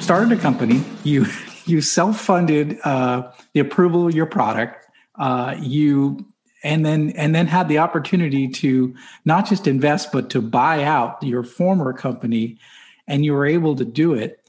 started 0.00 0.32
a 0.32 0.40
company. 0.40 0.82
You 1.04 1.26
you 1.68 1.80
self-funded 1.80 2.78
uh, 2.84 3.30
the 3.52 3.60
approval 3.60 4.08
of 4.08 4.14
your 4.14 4.26
product. 4.26 4.86
Uh, 5.18 5.56
you 5.60 6.24
and 6.62 6.84
then 6.84 7.10
and 7.10 7.34
then 7.34 7.46
had 7.46 7.68
the 7.68 7.78
opportunity 7.78 8.48
to 8.48 8.94
not 9.24 9.48
just 9.48 9.66
invest 9.66 10.12
but 10.12 10.30
to 10.30 10.40
buy 10.40 10.84
out 10.84 11.22
your 11.22 11.42
former 11.42 11.92
company, 11.92 12.58
and 13.06 13.24
you 13.24 13.32
were 13.32 13.46
able 13.46 13.76
to 13.76 13.84
do 13.84 14.14
it. 14.14 14.48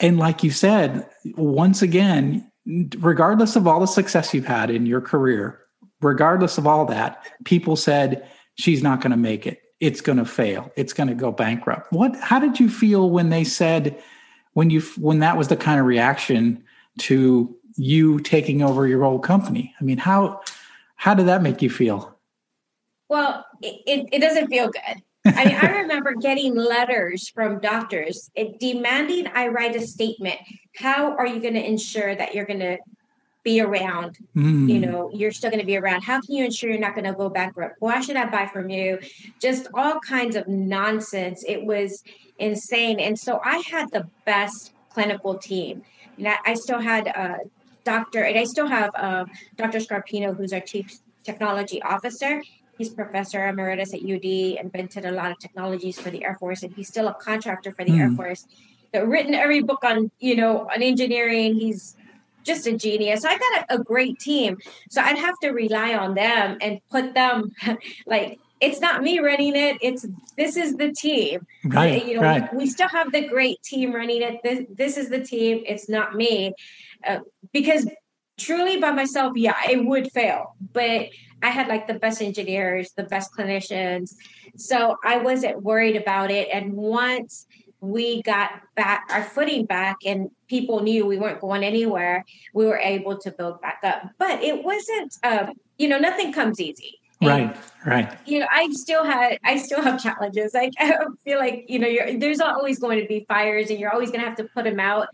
And 0.00 0.18
like 0.18 0.42
you 0.42 0.50
said, 0.50 1.08
once 1.36 1.82
again, 1.82 2.50
regardless 2.98 3.56
of 3.56 3.66
all 3.66 3.80
the 3.80 3.86
success 3.86 4.34
you've 4.34 4.46
had 4.46 4.70
in 4.70 4.86
your 4.86 5.00
career, 5.00 5.60
regardless 6.00 6.58
of 6.58 6.66
all 6.66 6.86
that, 6.86 7.24
people 7.44 7.76
said 7.76 8.28
she's 8.56 8.82
not 8.82 9.00
going 9.00 9.12
to 9.12 9.16
make 9.16 9.46
it. 9.46 9.60
It's 9.78 10.00
going 10.00 10.18
to 10.18 10.24
fail. 10.24 10.72
It's 10.76 10.92
going 10.92 11.08
to 11.08 11.14
go 11.14 11.30
bankrupt. 11.30 11.92
What? 11.92 12.16
How 12.16 12.38
did 12.38 12.58
you 12.58 12.68
feel 12.68 13.10
when 13.10 13.30
they 13.30 13.44
said? 13.44 14.02
When 14.52 14.70
you 14.70 14.80
when 14.98 15.20
that 15.20 15.36
was 15.36 15.48
the 15.48 15.56
kind 15.56 15.80
of 15.80 15.86
reaction 15.86 16.64
to 16.98 17.56
you 17.76 18.20
taking 18.20 18.62
over 18.62 18.86
your 18.86 19.04
old 19.04 19.24
company? 19.24 19.74
I 19.80 19.84
mean 19.84 19.98
how 19.98 20.40
how 20.96 21.14
did 21.14 21.26
that 21.26 21.42
make 21.42 21.62
you 21.62 21.70
feel? 21.70 22.16
Well 23.08 23.44
it, 23.60 24.08
it 24.12 24.20
doesn't 24.20 24.48
feel 24.48 24.68
good. 24.70 25.02
I 25.24 25.44
mean, 25.44 25.56
I 25.60 25.66
remember 25.82 26.14
getting 26.14 26.54
letters 26.56 27.28
from 27.28 27.60
doctors 27.60 28.30
demanding 28.58 29.28
I 29.28 29.48
write 29.48 29.76
a 29.76 29.86
statement. 29.86 30.38
How 30.76 31.16
are 31.16 31.26
you 31.26 31.40
going 31.40 31.54
to 31.54 31.64
ensure 31.64 32.14
that 32.14 32.34
you're 32.34 32.46
going 32.46 32.60
to 32.60 32.78
be 33.42 33.60
around? 33.60 34.18
Mm. 34.36 34.68
You 34.68 34.80
know, 34.80 35.10
you're 35.12 35.32
still 35.32 35.50
going 35.50 35.60
to 35.60 35.66
be 35.66 35.76
around. 35.76 36.02
How 36.02 36.20
can 36.20 36.34
you 36.34 36.44
ensure 36.44 36.70
you're 36.70 36.78
not 36.78 36.94
going 36.94 37.06
to 37.06 37.12
go 37.12 37.28
bankrupt? 37.28 37.76
Why 37.80 38.00
should 38.00 38.16
I 38.16 38.28
buy 38.28 38.46
from 38.46 38.70
you? 38.70 38.98
Just 39.40 39.68
all 39.74 40.00
kinds 40.00 40.36
of 40.36 40.46
nonsense. 40.48 41.44
It 41.46 41.64
was 41.64 42.02
insane. 42.38 43.00
And 43.00 43.18
so 43.18 43.40
I 43.44 43.62
had 43.70 43.90
the 43.90 44.08
best 44.24 44.72
clinical 44.90 45.36
team. 45.36 45.82
And 46.18 46.28
I, 46.28 46.36
I 46.44 46.54
still 46.54 46.80
had 46.80 47.06
a 47.06 47.38
doctor, 47.84 48.22
and 48.22 48.38
I 48.38 48.44
still 48.44 48.66
have 48.66 48.90
uh, 48.94 49.24
Dr. 49.56 49.78
Scarpino, 49.78 50.36
who's 50.36 50.52
our 50.52 50.60
chief 50.60 50.98
technology 51.24 51.82
officer. 51.82 52.42
He's 52.78 52.90
professor 52.90 53.46
emeritus 53.46 53.94
at 53.94 54.00
UD, 54.00 54.24
invented 54.24 55.04
a 55.04 55.12
lot 55.12 55.30
of 55.30 55.38
technologies 55.38 56.00
for 56.00 56.10
the 56.10 56.24
Air 56.24 56.36
Force, 56.38 56.62
and 56.62 56.72
he's 56.74 56.88
still 56.88 57.08
a 57.08 57.14
contractor 57.14 57.72
for 57.72 57.84
the 57.84 57.92
mm. 57.92 58.00
Air. 58.00 58.10
Force. 58.12 58.46
He's 58.92 59.02
written 59.02 59.34
every 59.34 59.62
book 59.62 59.84
on, 59.84 60.10
you 60.20 60.36
know, 60.36 60.68
on 60.68 60.82
engineering. 60.82 61.54
He's 61.54 61.96
just 62.42 62.66
a 62.66 62.76
genius. 62.76 63.22
So 63.22 63.28
I 63.28 63.38
got 63.38 63.70
a, 63.70 63.74
a, 63.74 63.84
great 63.84 64.18
team. 64.18 64.58
So 64.90 65.00
I'd 65.00 65.18
have 65.18 65.38
to 65.42 65.50
rely 65.50 65.94
on 65.94 66.14
them 66.14 66.58
and 66.60 66.80
put 66.90 67.14
them 67.14 67.52
like 68.06 68.38
it's 68.62 68.80
not 68.80 69.02
me 69.02 69.18
running 69.18 69.56
it. 69.56 69.78
It's 69.82 70.06
this 70.36 70.56
is 70.56 70.76
the 70.76 70.92
team. 70.92 71.46
Right. 71.64 72.06
You 72.06 72.14
know, 72.14 72.22
right. 72.22 72.54
we 72.54 72.68
still 72.68 72.88
have 72.88 73.10
the 73.10 73.26
great 73.26 73.60
team 73.62 73.92
running 73.92 74.22
it. 74.22 74.40
This 74.44 74.64
this 74.70 74.96
is 74.96 75.10
the 75.10 75.20
team. 75.20 75.64
It's 75.66 75.88
not 75.88 76.14
me, 76.14 76.54
uh, 77.04 77.18
because 77.52 77.88
truly 78.38 78.78
by 78.78 78.92
myself, 78.92 79.32
yeah, 79.36 79.56
it 79.68 79.84
would 79.84 80.12
fail. 80.12 80.54
But 80.72 81.08
I 81.42 81.50
had 81.50 81.66
like 81.66 81.88
the 81.88 81.94
best 81.94 82.22
engineers, 82.22 82.92
the 82.96 83.02
best 83.02 83.32
clinicians, 83.36 84.14
so 84.56 84.96
I 85.04 85.18
wasn't 85.18 85.62
worried 85.62 85.96
about 85.96 86.30
it. 86.30 86.48
And 86.52 86.74
once 86.74 87.46
we 87.82 88.22
got 88.22 88.62
back 88.76 89.08
our 89.10 89.24
footing 89.24 89.66
back 89.66 89.96
and 90.06 90.30
people 90.48 90.82
knew 90.82 91.04
we 91.04 91.18
weren't 91.18 91.40
going 91.40 91.64
anywhere 91.64 92.24
we 92.54 92.64
were 92.64 92.78
able 92.78 93.18
to 93.18 93.30
build 93.32 93.60
back 93.60 93.80
up. 93.82 94.08
But 94.18 94.40
it 94.42 94.64
wasn't 94.64 95.18
um, 95.24 95.54
you 95.78 95.88
know 95.88 95.98
nothing 95.98 96.32
comes 96.32 96.60
easy. 96.60 96.98
Right 97.20 97.56
right. 97.86 98.18
you 98.26 98.40
know 98.40 98.46
i 98.50 98.68
still 98.72 99.04
had 99.04 99.38
i 99.44 99.56
still 99.56 99.82
have 99.82 100.02
challenges. 100.02 100.54
Like 100.54 100.72
i 100.78 100.96
feel 101.24 101.38
like 101.38 101.66
you 101.68 101.78
know 101.78 102.18
there's 102.18 102.40
always 102.40 102.78
going 102.78 103.00
to 103.00 103.06
be 103.06 103.24
fires 103.28 103.70
and 103.70 103.78
you're 103.78 103.92
always 103.92 104.10
going 104.10 104.20
to 104.20 104.26
have 104.26 104.36
to 104.38 104.44
put 104.44 104.64
them 104.64 104.80
out 104.80 105.08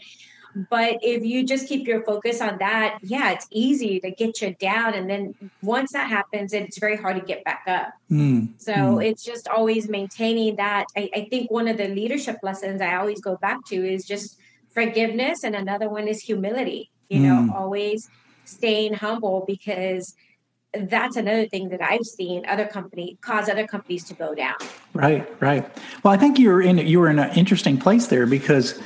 but 0.71 0.99
if 1.03 1.25
you 1.25 1.45
just 1.45 1.69
keep 1.69 1.87
your 1.87 2.03
focus 2.05 2.41
on 2.41 2.59
that 2.59 2.99
yeah 3.03 3.31
it's 3.31 3.47
easy 3.51 4.01
to 4.01 4.11
get 4.11 4.41
you 4.41 4.55
down 4.55 4.95
and 4.95 5.09
then 5.09 5.35
once 5.63 5.93
that 5.93 6.09
happens 6.09 6.53
it's 6.53 6.79
very 6.79 6.97
hard 6.97 7.17
to 7.17 7.25
get 7.25 7.45
back 7.45 7.63
up 7.67 7.93
mm. 8.11 8.49
so 8.59 8.73
mm. 8.73 9.05
it's 9.05 9.23
just 9.23 9.49
always 9.49 9.89
maintaining 9.89 10.57
that 10.57 10.87
I, 10.97 11.11
I 11.15 11.27
think 11.31 11.51
one 11.51 11.69
of 11.69 11.77
the 11.77 11.89
leadership 11.89 12.37
lessons 12.43 12.81
i 12.81 12.97
always 12.97 13.21
go 13.21 13.37
back 13.37 13.65
to 13.67 13.77
is 13.77 14.05
just 14.07 14.39
forgiveness 14.71 15.45
and 15.45 15.55
another 15.55 15.89
one 15.89 16.09
is 16.09 16.21
humility 16.21 16.91
you 17.09 17.21
mm. 17.21 17.23
know 17.23 17.55
always 17.55 18.09
staying 18.45 18.95
humble 18.95 19.45
because 19.47 20.15
that's 20.75 21.17
another 21.17 21.47
thing 21.47 21.71
that 21.71 21.83
I've 21.83 22.05
seen 22.05 22.45
other 22.47 22.67
company 22.67 23.17
cause 23.21 23.49
other 23.49 23.67
companies 23.67 24.05
to 24.05 24.15
go 24.15 24.35
down. 24.35 24.55
Right, 24.93 25.27
right. 25.41 25.67
Well, 26.03 26.13
I 26.13 26.19
think 26.19 26.39
you're 26.39 26.61
in 26.61 26.79
you 26.79 27.01
were 27.01 27.09
in 27.09 27.19
an 27.19 27.35
interesting 27.37 27.79
place 27.79 28.09
there 28.09 28.27
because 28.27 28.79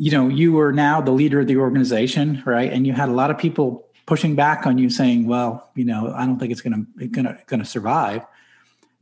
you 0.00 0.10
know 0.10 0.28
you 0.28 0.52
were 0.52 0.72
now 0.72 1.02
the 1.02 1.10
leader 1.10 1.40
of 1.40 1.46
the 1.46 1.58
organization, 1.58 2.42
right? 2.46 2.72
And 2.72 2.86
you 2.86 2.94
had 2.94 3.10
a 3.10 3.12
lot 3.12 3.30
of 3.30 3.36
people 3.36 3.86
pushing 4.06 4.34
back 4.34 4.66
on 4.66 4.78
you, 4.78 4.88
saying, 4.88 5.26
"Well, 5.26 5.70
you 5.74 5.84
know, 5.84 6.14
I 6.16 6.24
don't 6.24 6.38
think 6.38 6.50
it's 6.52 6.62
going 6.62 6.86
to 6.98 7.06
going 7.08 7.26
to 7.26 7.38
going 7.46 7.60
to 7.60 7.66
survive." 7.66 8.24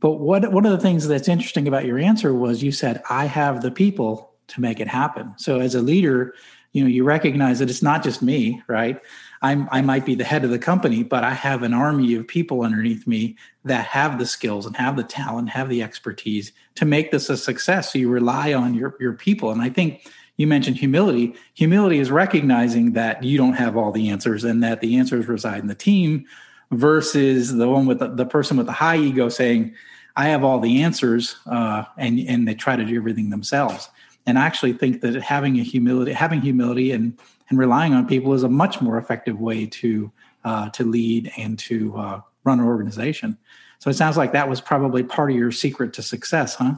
But 0.01 0.15
what 0.15 0.51
one 0.51 0.65
of 0.65 0.73
the 0.73 0.77
things 0.77 1.07
that's 1.07 1.29
interesting 1.29 1.69
about 1.69 1.85
your 1.85 1.97
answer 1.97 2.33
was 2.33 2.61
you 2.61 2.73
said, 2.73 3.01
"I 3.09 3.25
have 3.25 3.61
the 3.61 3.71
people 3.71 4.33
to 4.47 4.59
make 4.59 4.81
it 4.81 4.89
happen." 4.89 5.33
So 5.37 5.61
as 5.61 5.73
a 5.73 5.81
leader, 5.81 6.33
you 6.73 6.83
know, 6.83 6.89
you 6.89 7.05
recognize 7.05 7.59
that 7.59 7.69
it's 7.69 7.81
not 7.81 8.03
just 8.03 8.21
me, 8.21 8.61
right? 8.67 9.01
I'm, 9.41 9.69
I 9.71 9.81
might 9.81 10.05
be 10.05 10.15
the 10.15 10.25
head 10.25 10.43
of 10.43 10.49
the 10.49 10.59
company, 10.59 11.03
but 11.03 11.23
I 11.23 11.33
have 11.33 11.63
an 11.63 11.73
army 11.73 12.13
of 12.15 12.27
people 12.27 12.61
underneath 12.61 13.07
me 13.07 13.37
that 13.63 13.85
have 13.85 14.19
the 14.19 14.25
skills 14.25 14.65
and 14.65 14.75
have 14.75 14.97
the 14.97 15.03
talent, 15.03 15.49
have 15.49 15.69
the 15.69 15.81
expertise 15.81 16.51
to 16.75 16.83
make 16.83 17.11
this 17.11 17.29
a 17.29 17.37
success. 17.37 17.93
So 17.93 17.99
you 17.99 18.09
rely 18.09 18.53
on 18.53 18.73
your, 18.73 18.97
your 18.99 19.13
people. 19.13 19.51
And 19.51 19.61
I 19.61 19.69
think 19.69 20.11
you 20.39 20.47
mentioned 20.47 20.77
humility. 20.77 21.35
Humility 21.55 21.99
is 21.99 22.09
recognizing 22.09 22.93
that 22.93 23.21
you 23.21 23.37
don't 23.37 23.55
have 23.55 23.75
all 23.75 23.91
the 23.91 24.09
answers 24.09 24.45
and 24.45 24.63
that 24.63 24.79
the 24.79 24.95
answers 24.95 25.27
reside 25.27 25.59
in 25.59 25.67
the 25.67 25.75
team 25.75 26.25
versus 26.71 27.53
the 27.53 27.67
one 27.67 27.85
with 27.85 27.99
the, 27.99 28.07
the 28.07 28.25
person 28.25 28.55
with 28.55 28.65
the 28.65 28.71
high 28.71 28.95
ego 28.95 29.27
saying, 29.27 29.75
I 30.15 30.29
have 30.29 30.45
all 30.45 30.61
the 30.61 30.81
answers, 30.81 31.35
uh, 31.45 31.83
and 31.97 32.19
and 32.21 32.47
they 32.47 32.55
try 32.55 32.77
to 32.77 32.85
do 32.85 32.95
everything 32.95 33.29
themselves. 33.29 33.89
And 34.25 34.39
I 34.39 34.45
actually 34.45 34.73
think 34.73 35.01
that 35.01 35.15
having 35.21 35.59
a 35.59 35.63
humility, 35.63 36.13
having 36.13 36.39
humility, 36.39 36.93
and 36.93 37.19
and 37.49 37.59
relying 37.59 37.93
on 37.93 38.07
people 38.07 38.33
is 38.33 38.43
a 38.43 38.49
much 38.49 38.79
more 38.79 38.97
effective 38.97 39.41
way 39.41 39.65
to 39.65 40.09
uh, 40.45 40.69
to 40.69 40.85
lead 40.85 41.33
and 41.37 41.59
to 41.59 41.97
uh, 41.97 42.21
run 42.45 42.59
an 42.61 42.65
organization. 42.65 43.37
So 43.79 43.89
it 43.89 43.95
sounds 43.95 44.15
like 44.15 44.31
that 44.31 44.47
was 44.47 44.61
probably 44.61 45.03
part 45.03 45.31
of 45.31 45.37
your 45.37 45.51
secret 45.51 45.91
to 45.93 46.01
success, 46.01 46.55
huh? 46.55 46.75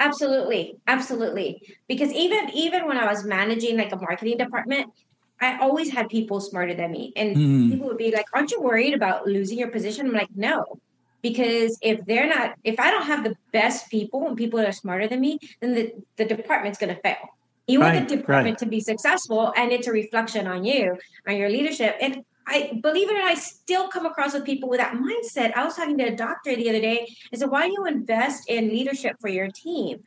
Absolutely, 0.00 0.76
absolutely. 0.86 1.62
Because 1.88 2.12
even 2.12 2.50
even 2.50 2.86
when 2.86 2.96
I 2.96 3.06
was 3.06 3.24
managing 3.24 3.76
like 3.76 3.92
a 3.92 3.96
marketing 3.96 4.38
department, 4.38 4.92
I 5.40 5.58
always 5.58 5.90
had 5.90 6.08
people 6.08 6.40
smarter 6.40 6.74
than 6.74 6.90
me, 6.90 7.12
and 7.16 7.36
mm. 7.36 7.70
people 7.70 7.88
would 7.88 7.98
be 7.98 8.10
like, 8.10 8.26
"Aren't 8.32 8.50
you 8.50 8.60
worried 8.60 8.94
about 8.94 9.26
losing 9.26 9.58
your 9.58 9.68
position?" 9.68 10.06
I'm 10.06 10.12
like, 10.12 10.34
"No." 10.34 10.78
Because 11.22 11.78
if 11.82 12.04
they're 12.04 12.28
not, 12.28 12.54
if 12.62 12.78
I 12.78 12.90
don't 12.90 13.06
have 13.06 13.24
the 13.24 13.36
best 13.52 13.90
people 13.90 14.28
and 14.28 14.36
people 14.36 14.58
that 14.58 14.68
are 14.68 14.72
smarter 14.72 15.08
than 15.08 15.20
me, 15.20 15.38
then 15.60 15.74
the, 15.74 15.92
the 16.16 16.24
department's 16.24 16.78
going 16.78 16.94
to 16.94 17.00
fail. 17.00 17.16
You 17.66 17.80
want 17.80 18.08
the 18.08 18.16
department 18.16 18.54
right. 18.54 18.58
to 18.58 18.66
be 18.66 18.80
successful, 18.80 19.52
and 19.56 19.72
it's 19.72 19.88
a 19.88 19.92
reflection 19.92 20.46
on 20.46 20.64
you, 20.64 20.96
on 21.26 21.36
your 21.36 21.48
leadership. 21.48 21.96
And 22.00 22.24
I 22.46 22.78
believe 22.80 23.10
it 23.10 23.14
or 23.14 23.18
not, 23.18 23.32
I 23.32 23.34
still 23.34 23.88
come 23.88 24.06
across 24.06 24.32
with 24.32 24.44
people 24.44 24.68
with 24.68 24.78
that 24.78 24.94
mindset. 24.94 25.56
I 25.56 25.64
was 25.64 25.74
talking 25.74 25.98
to 25.98 26.04
a 26.04 26.16
doctor 26.16 26.54
the 26.54 26.68
other 26.68 26.80
day. 26.80 27.08
I 27.32 27.36
said, 27.36 27.50
"Why 27.50 27.66
do 27.66 27.72
you 27.72 27.86
invest 27.86 28.48
in 28.48 28.68
leadership 28.68 29.16
for 29.20 29.28
your 29.28 29.48
team?" 29.48 30.02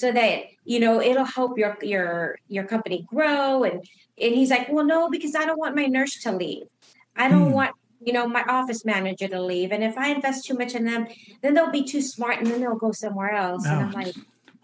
so 0.00 0.10
that 0.10 0.44
you 0.64 0.80
know 0.80 1.00
it'll 1.00 1.24
help 1.24 1.58
your 1.58 1.76
your 1.82 2.38
your 2.48 2.64
company 2.64 3.04
grow 3.06 3.64
and 3.64 3.84
and 4.18 4.34
he's 4.34 4.50
like 4.50 4.66
well 4.70 4.84
no 4.84 5.10
because 5.10 5.34
i 5.34 5.44
don't 5.44 5.58
want 5.58 5.76
my 5.76 5.86
nurse 5.86 6.22
to 6.22 6.32
leave 6.32 6.66
i 7.16 7.28
don't 7.28 7.50
mm. 7.50 7.52
want 7.52 7.72
you 8.00 8.12
know 8.12 8.26
my 8.26 8.42
office 8.44 8.84
manager 8.84 9.28
to 9.28 9.40
leave 9.42 9.72
and 9.72 9.84
if 9.84 9.98
i 9.98 10.08
invest 10.10 10.46
too 10.46 10.54
much 10.54 10.74
in 10.74 10.84
them 10.84 11.06
then 11.42 11.52
they'll 11.52 11.70
be 11.70 11.84
too 11.84 12.00
smart 12.00 12.38
and 12.38 12.46
then 12.46 12.60
they'll 12.60 12.76
go 12.76 12.92
somewhere 12.92 13.32
else 13.32 13.66
and 13.66 13.78
i'm 13.80 13.92
like 13.92 14.14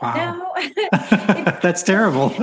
Wow. 0.01 0.53
No. 0.57 0.79
That's 1.63 1.83
terrible. 1.83 2.33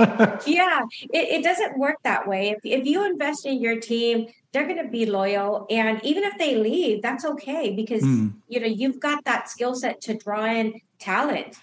yeah, 0.46 0.80
it, 1.12 1.40
it, 1.40 1.44
doesn't 1.44 1.78
work 1.78 1.96
that 2.02 2.26
way. 2.26 2.50
If, 2.50 2.58
if 2.64 2.86
you 2.86 3.06
invest 3.06 3.46
in 3.46 3.60
your 3.60 3.78
team, 3.80 4.26
they're 4.52 4.66
going 4.66 4.82
to 4.84 4.90
be 4.90 5.06
loyal. 5.06 5.66
And 5.70 6.00
even 6.04 6.24
if 6.24 6.36
they 6.38 6.56
leave, 6.56 7.02
that's 7.02 7.24
okay 7.24 7.74
because, 7.74 8.02
mm. 8.02 8.32
you 8.48 8.60
know, 8.60 8.66
you've 8.66 8.98
got 8.98 9.24
that 9.24 9.48
skill 9.48 9.74
set 9.74 10.00
to 10.02 10.14
draw 10.14 10.44
in 10.46 10.80
talent 10.98 11.56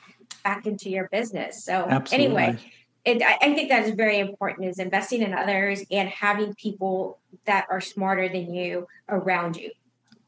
back 0.43 0.65
into 0.65 0.89
your 0.89 1.09
business. 1.11 1.63
So 1.63 1.73
Absolutely. 1.73 2.25
anyway, 2.25 2.59
it, 3.03 3.21
I 3.21 3.53
think 3.55 3.69
that 3.69 3.87
is 3.87 3.95
very 3.95 4.19
important 4.19 4.67
is 4.67 4.79
investing 4.79 5.23
in 5.23 5.33
others 5.33 5.83
and 5.89 6.07
having 6.07 6.53
people 6.53 7.19
that 7.45 7.65
are 7.69 7.81
smarter 7.81 8.29
than 8.29 8.53
you 8.53 8.87
around 9.09 9.57
you. 9.57 9.71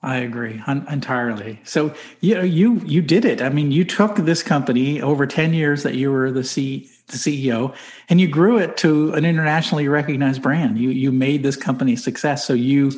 I 0.04 0.18
agree 0.18 0.62
un- 0.68 0.86
entirely. 0.90 1.62
So 1.64 1.94
you 2.20 2.36
know, 2.36 2.42
you 2.42 2.82
you 2.86 3.02
did 3.02 3.24
it. 3.24 3.42
I 3.42 3.50
mean, 3.50 3.72
you 3.72 3.86
took 3.86 4.18
this 4.18 4.44
company 4.44 5.02
over 5.02 5.26
ten 5.26 5.54
years 5.54 5.84
that 5.84 5.96
you 5.96 6.12
were 6.12 6.30
the 6.30 6.44
C 6.44 6.90
the 7.08 7.18
CEO, 7.18 7.74
and 8.10 8.20
you 8.20 8.28
grew 8.28 8.58
it 8.58 8.76
to 8.78 9.14
an 9.14 9.24
internationally 9.24 9.88
recognized 9.88 10.42
brand. 10.42 10.78
You 10.78 10.90
you 10.90 11.12
made 11.12 11.42
this 11.44 11.56
company 11.56 11.94
a 11.94 11.98
success. 11.98 12.46
So 12.46 12.54
you, 12.54 12.92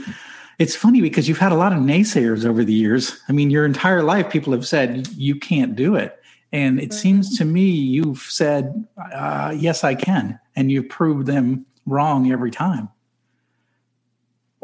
it's 0.57 0.75
funny 0.75 0.99
because 0.99 1.29
you've 1.29 1.37
had 1.37 1.51
a 1.51 1.55
lot 1.55 1.73
of 1.73 1.79
naysayers 1.79 2.43
over 2.43 2.63
the 2.63 2.73
years. 2.73 3.21
I 3.29 3.33
mean, 3.33 3.51
your 3.51 3.65
entire 3.65 4.01
life, 4.01 4.31
people 4.31 4.53
have 4.53 4.65
said 4.65 5.07
you 5.15 5.35
can't 5.35 5.75
do 5.75 5.95
it, 5.95 6.19
and 6.51 6.79
it 6.79 6.91
seems 6.91 7.37
to 7.37 7.45
me 7.45 7.69
you've 7.69 8.21
said 8.21 8.87
uh, 9.13 9.53
yes, 9.55 9.83
I 9.83 9.93
can, 9.93 10.39
and 10.55 10.71
you've 10.71 10.89
proved 10.89 11.27
them 11.27 11.67
wrong 11.85 12.31
every 12.31 12.51
time. 12.51 12.89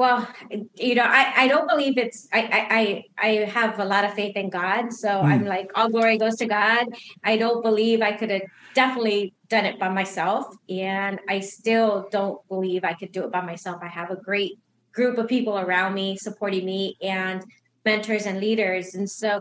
Well, 0.01 0.27
you 0.73 0.95
know, 0.95 1.03
I, 1.03 1.43
I 1.43 1.47
don't 1.47 1.69
believe 1.69 1.95
it's 1.95 2.27
I, 2.33 3.05
I 3.19 3.27
I 3.27 3.29
have 3.45 3.77
a 3.77 3.85
lot 3.85 4.03
of 4.03 4.15
faith 4.15 4.35
in 4.35 4.49
God. 4.49 4.91
So 4.91 5.09
mm. 5.09 5.25
I'm 5.25 5.45
like 5.45 5.69
all 5.75 5.89
glory 5.89 6.17
goes 6.17 6.37
to 6.37 6.47
God. 6.47 6.87
I 7.23 7.37
don't 7.37 7.61
believe 7.61 8.01
I 8.01 8.13
could 8.13 8.31
have 8.31 8.41
definitely 8.73 9.35
done 9.47 9.65
it 9.65 9.77
by 9.77 9.89
myself. 9.89 10.55
And 10.69 11.19
I 11.29 11.39
still 11.39 12.07
don't 12.09 12.39
believe 12.47 12.83
I 12.83 12.93
could 12.93 13.11
do 13.11 13.23
it 13.25 13.31
by 13.31 13.41
myself. 13.41 13.77
I 13.83 13.89
have 13.89 14.09
a 14.09 14.15
great 14.15 14.53
group 14.91 15.19
of 15.19 15.27
people 15.27 15.59
around 15.59 15.93
me 15.93 16.17
supporting 16.17 16.65
me 16.65 16.97
and 17.03 17.45
mentors 17.85 18.25
and 18.25 18.39
leaders. 18.39 18.95
And 18.95 19.07
so 19.07 19.39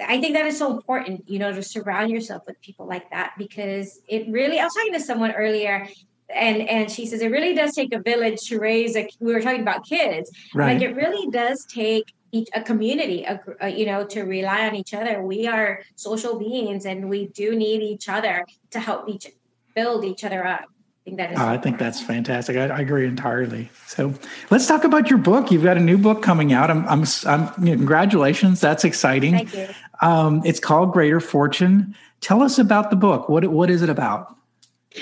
I 0.00 0.18
think 0.18 0.32
that 0.32 0.46
is 0.46 0.56
so 0.56 0.74
important, 0.74 1.28
you 1.28 1.38
know, 1.38 1.52
to 1.52 1.62
surround 1.62 2.10
yourself 2.10 2.44
with 2.46 2.58
people 2.62 2.86
like 2.86 3.10
that 3.10 3.34
because 3.36 4.00
it 4.08 4.30
really 4.30 4.60
I 4.60 4.64
was 4.64 4.72
talking 4.72 4.94
to 4.94 5.00
someone 5.00 5.32
earlier 5.32 5.86
and 6.34 6.68
and 6.68 6.90
she 6.90 7.06
says 7.06 7.20
it 7.20 7.30
really 7.30 7.54
does 7.54 7.74
take 7.74 7.92
a 7.92 7.98
village 7.98 8.40
to 8.48 8.58
raise 8.58 8.96
a 8.96 9.08
we 9.20 9.32
were 9.32 9.40
talking 9.40 9.62
about 9.62 9.84
kids 9.86 10.30
right. 10.54 10.74
like 10.74 10.82
it 10.82 10.94
really 10.94 11.30
does 11.30 11.64
take 11.66 12.12
each, 12.32 12.48
a 12.54 12.62
community 12.62 13.24
a, 13.24 13.40
a, 13.60 13.68
you 13.70 13.86
know 13.86 14.04
to 14.04 14.22
rely 14.22 14.66
on 14.66 14.74
each 14.74 14.92
other 14.92 15.22
we 15.22 15.46
are 15.46 15.82
social 15.96 16.38
beings 16.38 16.84
and 16.84 17.08
we 17.08 17.28
do 17.28 17.56
need 17.56 17.82
each 17.82 18.08
other 18.08 18.44
to 18.70 18.80
help 18.80 19.08
each 19.08 19.28
build 19.74 20.04
each 20.04 20.24
other 20.24 20.46
up 20.46 20.64
I 21.06 21.10
think, 21.10 21.16
that 21.16 21.32
is 21.32 21.38
oh, 21.38 21.46
I 21.46 21.56
think 21.56 21.78
that's 21.78 22.02
fantastic. 22.02 22.58
I, 22.58 22.66
I, 22.66 22.80
agree 22.80 23.06
entirely. 23.06 23.70
So 23.86 24.12
let's 24.50 24.66
talk 24.66 24.84
about 24.84 25.08
your 25.08 25.18
book. 25.18 25.50
You've 25.50 25.62
got 25.62 25.78
a 25.78 25.80
new 25.80 25.96
book 25.96 26.22
coming 26.22 26.52
out. 26.52 26.70
I'm, 26.70 26.86
I'm, 26.86 27.04
I'm 27.24 27.64
you 27.64 27.70
know, 27.70 27.76
congratulations. 27.78 28.60
That's 28.60 28.84
exciting. 28.84 29.32
Thank 29.32 29.54
you. 29.54 29.68
Um, 30.02 30.42
it's 30.44 30.60
called 30.60 30.92
Greater 30.92 31.18
Fortune. 31.18 31.96
Tell 32.20 32.42
us 32.42 32.58
about 32.58 32.90
the 32.90 32.96
book. 32.96 33.30
What, 33.30 33.46
what 33.48 33.70
is 33.70 33.80
it 33.80 33.88
about? 33.88 34.37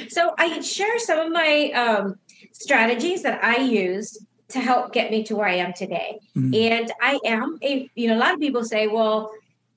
So 0.09 0.35
I 0.39 0.61
share 0.61 0.99
some 0.99 1.19
of 1.19 1.33
my 1.33 1.71
um, 1.73 2.19
strategies 2.53 3.23
that 3.23 3.43
I 3.45 3.59
used 3.59 4.25
to 4.49 4.61
help 4.61 4.93
get 4.93 5.11
me 5.11 5.25
to 5.25 5.37
where 5.37 5.49
I 5.49 5.57
am 5.57 5.73
today. 5.73 6.21
Mm-hmm. 6.37 6.55
And 6.55 6.93
I 7.01 7.19
am 7.25 7.59
a, 7.63 7.91
you 7.95 8.09
know, 8.09 8.17
a 8.17 8.21
lot 8.21 8.35
of 8.35 8.41
people 8.41 8.65
say, 8.65 8.87
well, 8.87 9.33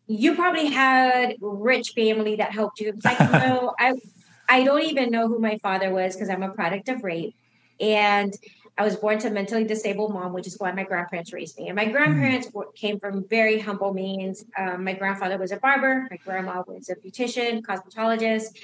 you 0.08 0.36
probably 0.36 0.68
had 0.68 1.36
rich 1.40 1.92
family 1.96 2.36
that 2.38 2.52
helped 2.52 2.80
you. 2.80 2.90
It's 2.90 3.06
like, 3.06 3.20
no, 3.20 3.74
I, 3.80 3.94
I 4.48 4.64
don't 4.64 4.84
even 4.84 5.12
know 5.12 5.28
who 5.28 5.40
my 5.40 5.58
father 5.58 5.92
was 5.92 6.16
because 6.16 6.30
I'm 6.30 6.44
a 6.44 6.50
product 6.50 6.90
of 6.90 7.04
rape. 7.04 7.36
And 7.80 8.36
I 8.80 8.84
was 8.84 8.96
born 8.96 9.20
to 9.20 9.28
a 9.28 9.32
mentally 9.32 9.66
disabled 9.66 10.14
mom, 10.14 10.32
which 10.32 10.48
is 10.48 10.58
why 10.58 10.72
my 10.72 10.84
grandparents 10.84 11.34
raised 11.34 11.60
me. 11.60 11.68
And 11.68 11.76
my 11.76 11.86
grandparents 11.86 12.48
mm. 12.48 12.74
came 12.76 12.98
from 12.98 13.28
very 13.28 13.60
humble 13.60 13.94
means. 13.94 14.46
Um, 14.58 14.86
my 14.86 14.94
grandfather 14.94 15.38
was 15.38 15.52
a 15.52 15.58
barber, 15.58 16.08
my 16.10 16.18
grandma 16.18 16.64
was 16.66 16.90
a 16.90 16.96
beautician, 16.96 17.62
cosmetologist. 17.62 18.58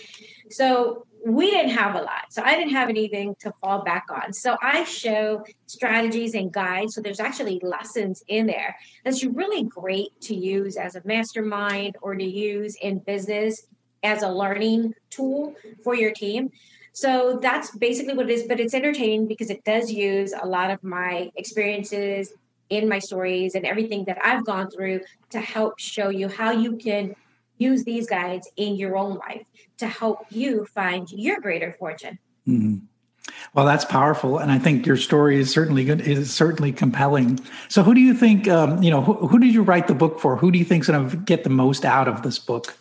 So 0.49 1.05
we 1.25 1.49
didn't 1.49 1.71
have 1.71 1.95
a 1.95 2.01
lot. 2.01 2.25
So 2.29 2.43
I 2.43 2.55
didn't 2.55 2.73
have 2.73 2.87
anything 2.87 3.35
to 3.39 3.51
fall 3.59 3.83
back 3.83 4.05
on. 4.11 4.31
So 4.31 4.57
I 4.61 4.83
show 4.83 5.43
strategies 5.65 6.35
and 6.35 6.53
guides. 6.53 6.93
So 6.93 7.01
there's 7.01 7.19
actually 7.19 7.59
lessons 7.63 8.23
in 8.27 8.45
there 8.45 8.75
that's 9.03 9.23
really 9.23 9.63
great 9.63 10.09
to 10.21 10.35
use 10.35 10.77
as 10.77 10.95
a 10.95 11.01
mastermind 11.03 11.97
or 12.03 12.13
to 12.13 12.23
use 12.23 12.77
in 12.79 12.99
business 12.99 13.65
as 14.03 14.21
a 14.21 14.29
learning 14.29 14.93
tool 15.09 15.55
for 15.83 15.95
your 15.95 16.11
team. 16.11 16.51
So 16.93 17.39
that's 17.41 17.75
basically 17.75 18.13
what 18.13 18.29
it 18.29 18.33
is, 18.33 18.43
but 18.43 18.59
it's 18.59 18.75
entertaining 18.75 19.25
because 19.25 19.49
it 19.49 19.63
does 19.63 19.91
use 19.91 20.31
a 20.39 20.45
lot 20.45 20.69
of 20.69 20.83
my 20.83 21.31
experiences 21.35 22.33
in 22.69 22.87
my 22.87 22.99
stories 22.99 23.55
and 23.55 23.65
everything 23.65 24.05
that 24.05 24.19
I've 24.23 24.45
gone 24.45 24.69
through 24.69 25.01
to 25.31 25.39
help 25.39 25.79
show 25.79 26.09
you 26.09 26.27
how 26.27 26.51
you 26.51 26.77
can 26.77 27.15
use 27.57 27.83
these 27.83 28.07
guides 28.07 28.49
in 28.57 28.75
your 28.75 28.97
own 28.97 29.15
life 29.17 29.45
to 29.77 29.87
help 29.87 30.25
you 30.29 30.65
find 30.65 31.09
your 31.11 31.39
greater 31.39 31.75
fortune. 31.79 32.19
Mm-hmm. 32.47 32.85
Well, 33.53 33.65
that's 33.65 33.85
powerful, 33.85 34.37
and 34.37 34.51
I 34.51 34.59
think 34.59 34.85
your 34.85 34.97
story 34.97 35.39
is 35.39 35.51
certainly 35.51 35.83
good. 35.83 36.01
Is 36.01 36.33
certainly 36.33 36.71
compelling. 36.71 37.39
So, 37.69 37.81
who 37.83 37.95
do 37.95 38.01
you 38.01 38.13
think? 38.13 38.47
Um, 38.47 38.83
you 38.83 38.91
know, 38.91 39.01
who, 39.01 39.27
who 39.27 39.39
did 39.39 39.53
you 39.53 39.63
write 39.63 39.87
the 39.87 39.95
book 39.95 40.19
for? 40.19 40.35
Who 40.35 40.51
do 40.51 40.59
you 40.59 40.65
think 40.65 40.83
is 40.83 40.87
going 40.87 41.09
to 41.09 41.17
get 41.17 41.43
the 41.43 41.49
most 41.49 41.85
out 41.85 42.07
of 42.07 42.21
this 42.21 42.37
book? 42.37 42.77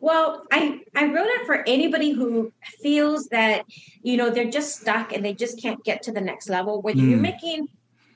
Well, 0.00 0.46
I 0.52 0.80
I 0.94 1.06
wrote 1.06 1.26
it 1.28 1.46
for 1.46 1.62
anybody 1.66 2.12
who 2.12 2.52
feels 2.80 3.26
that 3.28 3.64
you 4.02 4.16
know 4.16 4.30
they're 4.30 4.50
just 4.50 4.80
stuck 4.80 5.12
and 5.12 5.24
they 5.24 5.34
just 5.34 5.60
can't 5.60 5.82
get 5.84 6.02
to 6.04 6.12
the 6.12 6.20
next 6.20 6.48
level. 6.48 6.80
Whether 6.80 7.00
mm. 7.00 7.10
you're 7.10 7.18
making 7.18 7.68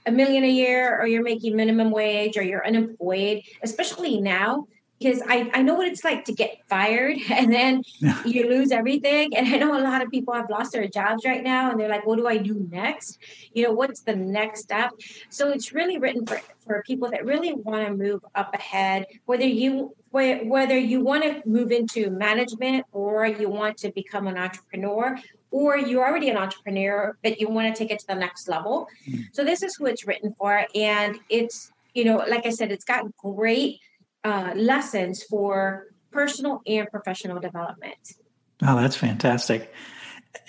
a 0.06 0.12
million 0.12 0.44
a 0.44 0.50
year 0.50 0.98
or 0.98 1.06
you're 1.06 1.22
making 1.22 1.56
minimum 1.56 1.90
wage 1.90 2.36
or 2.36 2.42
you're 2.42 2.66
unemployed, 2.66 3.42
especially 3.62 4.20
now 4.20 4.66
because 5.02 5.22
I, 5.28 5.50
I 5.52 5.62
know 5.62 5.74
what 5.74 5.88
it's 5.88 6.04
like 6.04 6.24
to 6.26 6.32
get 6.32 6.62
fired 6.68 7.16
and 7.30 7.52
then 7.52 7.82
you 8.24 8.48
lose 8.48 8.70
everything. 8.70 9.36
And 9.36 9.46
I 9.48 9.56
know 9.58 9.78
a 9.78 9.82
lot 9.82 10.02
of 10.02 10.10
people 10.10 10.34
have 10.34 10.48
lost 10.50 10.72
their 10.72 10.86
jobs 10.88 11.24
right 11.24 11.42
now 11.42 11.70
and 11.70 11.80
they're 11.80 11.88
like, 11.88 12.06
what 12.06 12.16
do 12.16 12.26
I 12.26 12.36
do 12.36 12.66
next? 12.70 13.18
You 13.52 13.64
know, 13.64 13.72
what's 13.72 14.00
the 14.00 14.16
next 14.16 14.62
step? 14.62 14.92
So 15.28 15.50
it's 15.50 15.72
really 15.72 15.98
written 15.98 16.26
for, 16.26 16.40
for 16.64 16.82
people 16.86 17.10
that 17.10 17.24
really 17.24 17.52
want 17.52 17.86
to 17.86 17.94
move 17.94 18.24
up 18.34 18.54
ahead, 18.54 19.06
whether 19.26 19.46
you 19.46 19.94
whether 20.12 20.76
you 20.76 21.00
want 21.00 21.22
to 21.22 21.40
move 21.48 21.72
into 21.72 22.10
management 22.10 22.84
or 22.92 23.24
you 23.24 23.48
want 23.48 23.78
to 23.78 23.90
become 23.92 24.26
an 24.26 24.36
entrepreneur 24.36 25.18
or 25.50 25.78
you're 25.78 26.06
already 26.06 26.28
an 26.28 26.36
entrepreneur 26.36 27.16
but 27.22 27.40
you 27.40 27.48
want 27.48 27.74
to 27.74 27.78
take 27.78 27.90
it 27.90 27.98
to 27.98 28.06
the 28.06 28.14
next 28.14 28.46
level. 28.46 28.86
Mm. 29.08 29.24
So 29.32 29.42
this 29.42 29.62
is 29.62 29.74
who 29.74 29.86
it's 29.86 30.06
written 30.06 30.34
for. 30.36 30.66
And 30.74 31.18
it's, 31.30 31.72
you 31.94 32.04
know, 32.04 32.18
like 32.28 32.44
I 32.44 32.50
said, 32.50 32.70
it's 32.70 32.84
got 32.84 33.06
great 33.16 33.80
uh, 34.24 34.52
lessons 34.54 35.22
for 35.22 35.86
personal 36.10 36.62
and 36.66 36.88
professional 36.90 37.40
development. 37.40 38.14
Oh, 38.62 38.80
that's 38.80 38.96
fantastic. 38.96 39.72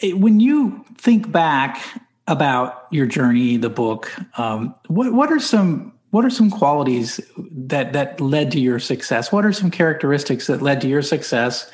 When 0.04 0.40
you 0.40 0.86
think 0.98 1.32
back 1.32 1.82
about 2.28 2.88
your 2.92 3.06
journey, 3.06 3.58
the 3.58 3.70
book, 3.70 4.12
um, 4.38 4.76
what 4.88 5.14
what 5.14 5.32
are 5.32 5.40
some 5.40 5.94
what 6.12 6.24
are 6.24 6.30
some 6.30 6.52
qualities 6.52 7.20
that 7.38 7.94
that 7.94 8.22
led 8.22 8.52
to 8.52 8.60
your 8.60 8.80
success? 8.80 9.32
What 9.32 9.46
are 9.46 9.54
some 9.54 9.72
characteristics 9.72 10.48
that 10.48 10.62
led 10.62 10.80
to 10.82 10.88
your 10.88 11.02
success 11.02 11.70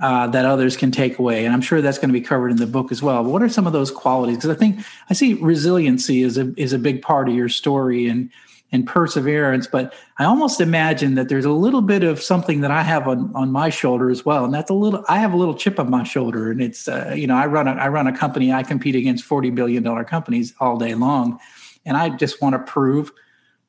uh, 0.00 0.28
that 0.28 0.44
others 0.44 0.76
can 0.76 0.92
take 0.92 1.18
away? 1.18 1.44
And 1.44 1.52
I'm 1.52 1.60
sure 1.60 1.82
that's 1.82 1.98
going 1.98 2.08
to 2.08 2.18
be 2.18 2.24
covered 2.24 2.50
in 2.50 2.58
the 2.58 2.66
book 2.66 2.92
as 2.92 3.02
well. 3.02 3.22
But 3.24 3.30
what 3.30 3.42
are 3.42 3.48
some 3.48 3.66
of 3.66 3.72
those 3.72 3.90
qualities? 3.90 4.36
Because 4.36 4.50
I 4.50 4.54
think 4.54 4.80
I 5.10 5.14
see 5.14 5.34
resiliency 5.34 6.22
is 6.22 6.38
a 6.38 6.54
is 6.56 6.72
a 6.72 6.78
big 6.78 7.02
part 7.02 7.28
of 7.28 7.34
your 7.34 7.48
story 7.48 8.06
and 8.06 8.30
and 8.72 8.86
perseverance. 8.86 9.66
But 9.66 9.94
I 10.18 10.24
almost 10.24 10.60
imagine 10.60 11.14
that 11.14 11.28
there's 11.28 11.44
a 11.44 11.52
little 11.52 11.82
bit 11.82 12.02
of 12.02 12.20
something 12.22 12.62
that 12.62 12.70
I 12.70 12.82
have 12.82 13.06
on 13.06 13.30
on 13.34 13.52
my 13.52 13.70
shoulder 13.70 14.10
as 14.10 14.24
well, 14.24 14.44
and 14.44 14.52
that's 14.52 14.70
a 14.70 14.74
little. 14.74 15.04
I 15.08 15.18
have 15.18 15.32
a 15.32 15.36
little 15.36 15.54
chip 15.54 15.78
on 15.78 15.90
my 15.90 16.02
shoulder, 16.04 16.50
and 16.50 16.60
it's 16.60 16.88
uh, 16.88 17.14
you 17.16 17.26
know 17.26 17.36
I 17.36 17.46
run 17.46 17.68
a 17.68 17.72
I 17.72 17.88
run 17.88 18.06
a 18.06 18.16
company. 18.16 18.52
I 18.52 18.62
compete 18.62 18.96
against 18.96 19.24
forty 19.24 19.50
billion 19.50 19.82
dollar 19.82 20.04
companies 20.04 20.54
all 20.58 20.76
day 20.76 20.94
long, 20.94 21.38
and 21.84 21.96
I 21.96 22.08
just 22.10 22.40
want 22.40 22.54
to 22.54 22.72
prove 22.72 23.12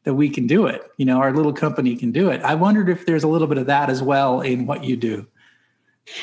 that 0.03 0.15
we 0.15 0.29
can 0.29 0.47
do 0.47 0.65
it. 0.65 0.81
You 0.97 1.05
know, 1.05 1.19
our 1.19 1.33
little 1.33 1.53
company 1.53 1.95
can 1.95 2.11
do 2.11 2.29
it. 2.29 2.41
I 2.41 2.55
wondered 2.55 2.89
if 2.89 3.05
there's 3.05 3.23
a 3.23 3.27
little 3.27 3.47
bit 3.47 3.57
of 3.57 3.67
that 3.67 3.89
as 3.89 4.01
well 4.01 4.41
in 4.41 4.65
what 4.65 4.83
you 4.83 4.97
do. 4.97 5.27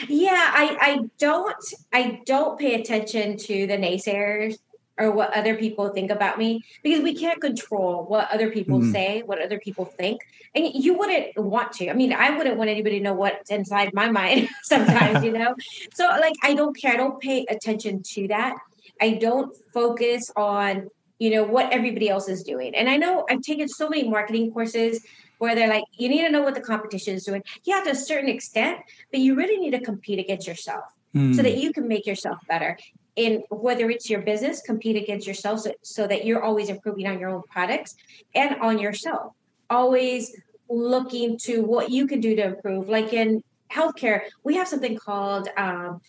Yeah, 0.09 0.31
I, 0.35 0.77
I 0.81 0.99
don't 1.19 1.57
I 1.93 2.21
don't 2.27 2.59
pay 2.59 2.81
attention 2.81 3.37
to 3.39 3.67
the 3.67 3.79
naysayers 3.79 4.59
or 5.01 5.11
what 5.11 5.35
other 5.35 5.57
people 5.57 5.89
think 5.89 6.11
about 6.11 6.39
me 6.39 6.63
because 6.83 7.03
we 7.03 7.15
can't 7.15 7.41
control 7.41 8.05
what 8.05 8.31
other 8.31 8.51
people 8.51 8.81
mm. 8.81 8.93
say, 8.93 9.23
what 9.23 9.41
other 9.41 9.59
people 9.59 9.85
think. 9.87 10.21
And 10.55 10.67
you 10.75 10.99
wouldn't 10.99 11.39
want 11.39 11.73
to. 11.75 11.89
I 11.89 11.95
mean, 11.95 12.13
I 12.13 12.37
wouldn't 12.37 12.57
want 12.57 12.71
anybody 12.71 12.99
to 12.99 13.05
know 13.05 13.15
what's 13.15 13.51
inside 13.51 13.95
my 13.95 14.11
mind 14.11 14.49
sometimes, 14.63 15.25
you 15.25 15.33
know? 15.33 15.55
So 15.95 16.07
like 16.07 16.35
I 16.43 16.55
don't 16.55 16.77
care. 16.77 16.93
I 16.93 16.97
don't 16.97 17.21
pay 17.21 17.47
attention 17.49 18.03
to 18.15 18.29
that. 18.29 18.57
I 19.01 19.13
don't 19.13 19.57
focus 19.73 20.31
on 20.37 20.89
you 21.19 21.31
know 21.31 21.45
what 21.45 21.73
everybody 21.73 22.09
else 22.09 22.29
is 22.29 22.43
doing 22.43 22.75
and 22.75 22.89
i 22.89 22.97
know 22.97 23.27
i've 23.29 23.43
taken 23.43 23.69
so 23.69 23.91
many 23.91 24.09
marketing 24.09 24.51
courses 24.53 25.05
where 25.37 25.55
they're 25.55 25.69
like 25.69 25.85
you 25.93 26.09
need 26.09 26.23
to 26.23 26.31
know 26.31 26.43
what 26.43 26.55
the 26.55 26.61
competition 26.61 27.15
is 27.15 27.25
doing 27.25 27.43
yeah 27.65 27.83
to 27.83 27.91
a 27.91 27.95
certain 27.95 28.31
extent 28.31 28.79
but 29.11 29.21
you 29.21 29.35
really 29.35 29.59
need 29.59 29.73
to 29.73 29.81
compete 29.81 30.19
against 30.19 30.47
yourself 30.47 30.85
mm. 31.15 31.35
so 31.35 31.43
that 31.43 31.57
you 31.57 31.73
can 31.73 31.89
make 31.89 32.07
yourself 32.07 32.39
better. 32.49 32.79
In 33.17 33.43
whether 33.51 33.91
it's 33.91 34.09
your 34.09 34.23
business 34.23 34.63
compete 34.63 34.97
against 34.97 35.27
yourself 35.27 35.61
so, 35.61 35.73
so 35.83 36.07
that 36.07 36.25
you're 36.25 36.43
always 36.43 36.69
improving 36.69 37.07
on 37.07 37.19
your 37.19 37.31
own 37.31 37.43
products 37.51 37.97
and 38.35 38.57
on 38.61 38.79
yourself. 38.79 39.35
Always 39.69 40.35
looking 40.69 41.37
to 41.39 41.63
what 41.63 41.91
you 41.91 42.07
can 42.07 42.21
do 42.21 42.37
to 42.37 42.45
improve. 42.45 42.89
Like 42.89 43.13
in 43.13 43.43
healthcare 43.71 44.23
we 44.45 44.57
have 44.57 44.69
something 44.69 44.97
called 44.97 45.49
um, 45.57 46.01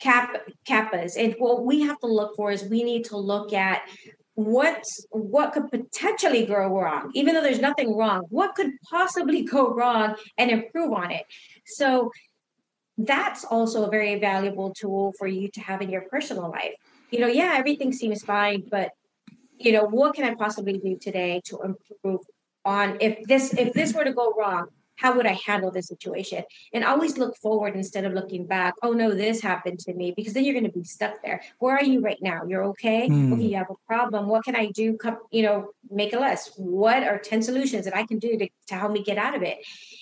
cap 0.00 0.36
CAPAs 0.66 1.16
and 1.16 1.34
what 1.38 1.64
we 1.64 1.80
have 1.82 1.98
to 2.00 2.06
look 2.06 2.36
for 2.36 2.50
is 2.50 2.64
we 2.64 2.82
need 2.82 3.04
to 3.06 3.16
look 3.16 3.52
at 3.52 3.82
what 4.34 4.84
what 5.10 5.52
could 5.52 5.70
potentially 5.70 6.44
go 6.44 6.66
wrong. 6.66 7.10
Even 7.14 7.34
though 7.34 7.40
there's 7.40 7.60
nothing 7.60 7.96
wrong 7.96 8.22
what 8.28 8.54
could 8.54 8.70
possibly 8.90 9.42
go 9.44 9.72
wrong 9.72 10.16
and 10.36 10.50
improve 10.50 10.92
on 10.92 11.10
it? 11.10 11.24
So 11.64 12.10
that's 12.96 13.44
also 13.44 13.84
a 13.84 13.90
very 13.90 14.18
valuable 14.18 14.72
tool 14.72 15.12
for 15.18 15.26
you 15.26 15.48
to 15.48 15.60
have 15.60 15.82
in 15.82 15.90
your 15.90 16.02
personal 16.02 16.50
life. 16.50 16.74
You 17.10 17.20
know 17.20 17.26
yeah 17.28 17.54
everything 17.56 17.92
seems 17.92 18.22
fine 18.22 18.64
but 18.68 18.90
you 19.58 19.72
know 19.72 19.84
what 19.84 20.14
can 20.14 20.24
i 20.24 20.34
possibly 20.34 20.78
do 20.78 20.96
today 20.96 21.40
to 21.44 21.60
improve 21.62 22.22
on 22.64 22.96
if 23.00 23.22
this 23.28 23.54
if 23.54 23.72
this 23.72 23.94
were 23.94 24.04
to 24.04 24.12
go 24.12 24.34
wrong 24.36 24.66
how 24.96 25.16
would 25.16 25.26
I 25.26 25.38
handle 25.46 25.70
this 25.70 25.88
situation? 25.88 26.44
And 26.72 26.84
always 26.84 27.18
look 27.18 27.36
forward 27.36 27.74
instead 27.74 28.04
of 28.04 28.12
looking 28.12 28.46
back. 28.46 28.74
Oh 28.82 28.92
no, 28.92 29.12
this 29.12 29.40
happened 29.40 29.78
to 29.80 29.94
me 29.94 30.12
because 30.16 30.32
then 30.32 30.44
you're 30.44 30.54
going 30.54 30.64
to 30.64 30.78
be 30.78 30.84
stuck 30.84 31.22
there. 31.22 31.42
Where 31.58 31.76
are 31.76 31.84
you 31.84 32.00
right 32.00 32.18
now? 32.20 32.42
You're 32.46 32.64
okay. 32.64 33.08
Mm. 33.08 33.32
Okay, 33.32 33.42
you 33.42 33.56
have 33.56 33.70
a 33.70 33.86
problem. 33.86 34.28
What 34.28 34.44
can 34.44 34.56
I 34.56 34.66
do? 34.70 34.96
Come, 34.96 35.18
you 35.30 35.42
know, 35.42 35.70
make 35.90 36.12
a 36.12 36.20
list. 36.20 36.52
What 36.56 37.02
are 37.02 37.18
ten 37.18 37.42
solutions 37.42 37.84
that 37.84 37.96
I 37.96 38.04
can 38.06 38.18
do 38.18 38.38
to, 38.38 38.48
to 38.68 38.74
help 38.74 38.92
me 38.92 39.02
get 39.02 39.18
out 39.18 39.34
of 39.34 39.42
it? 39.42 39.58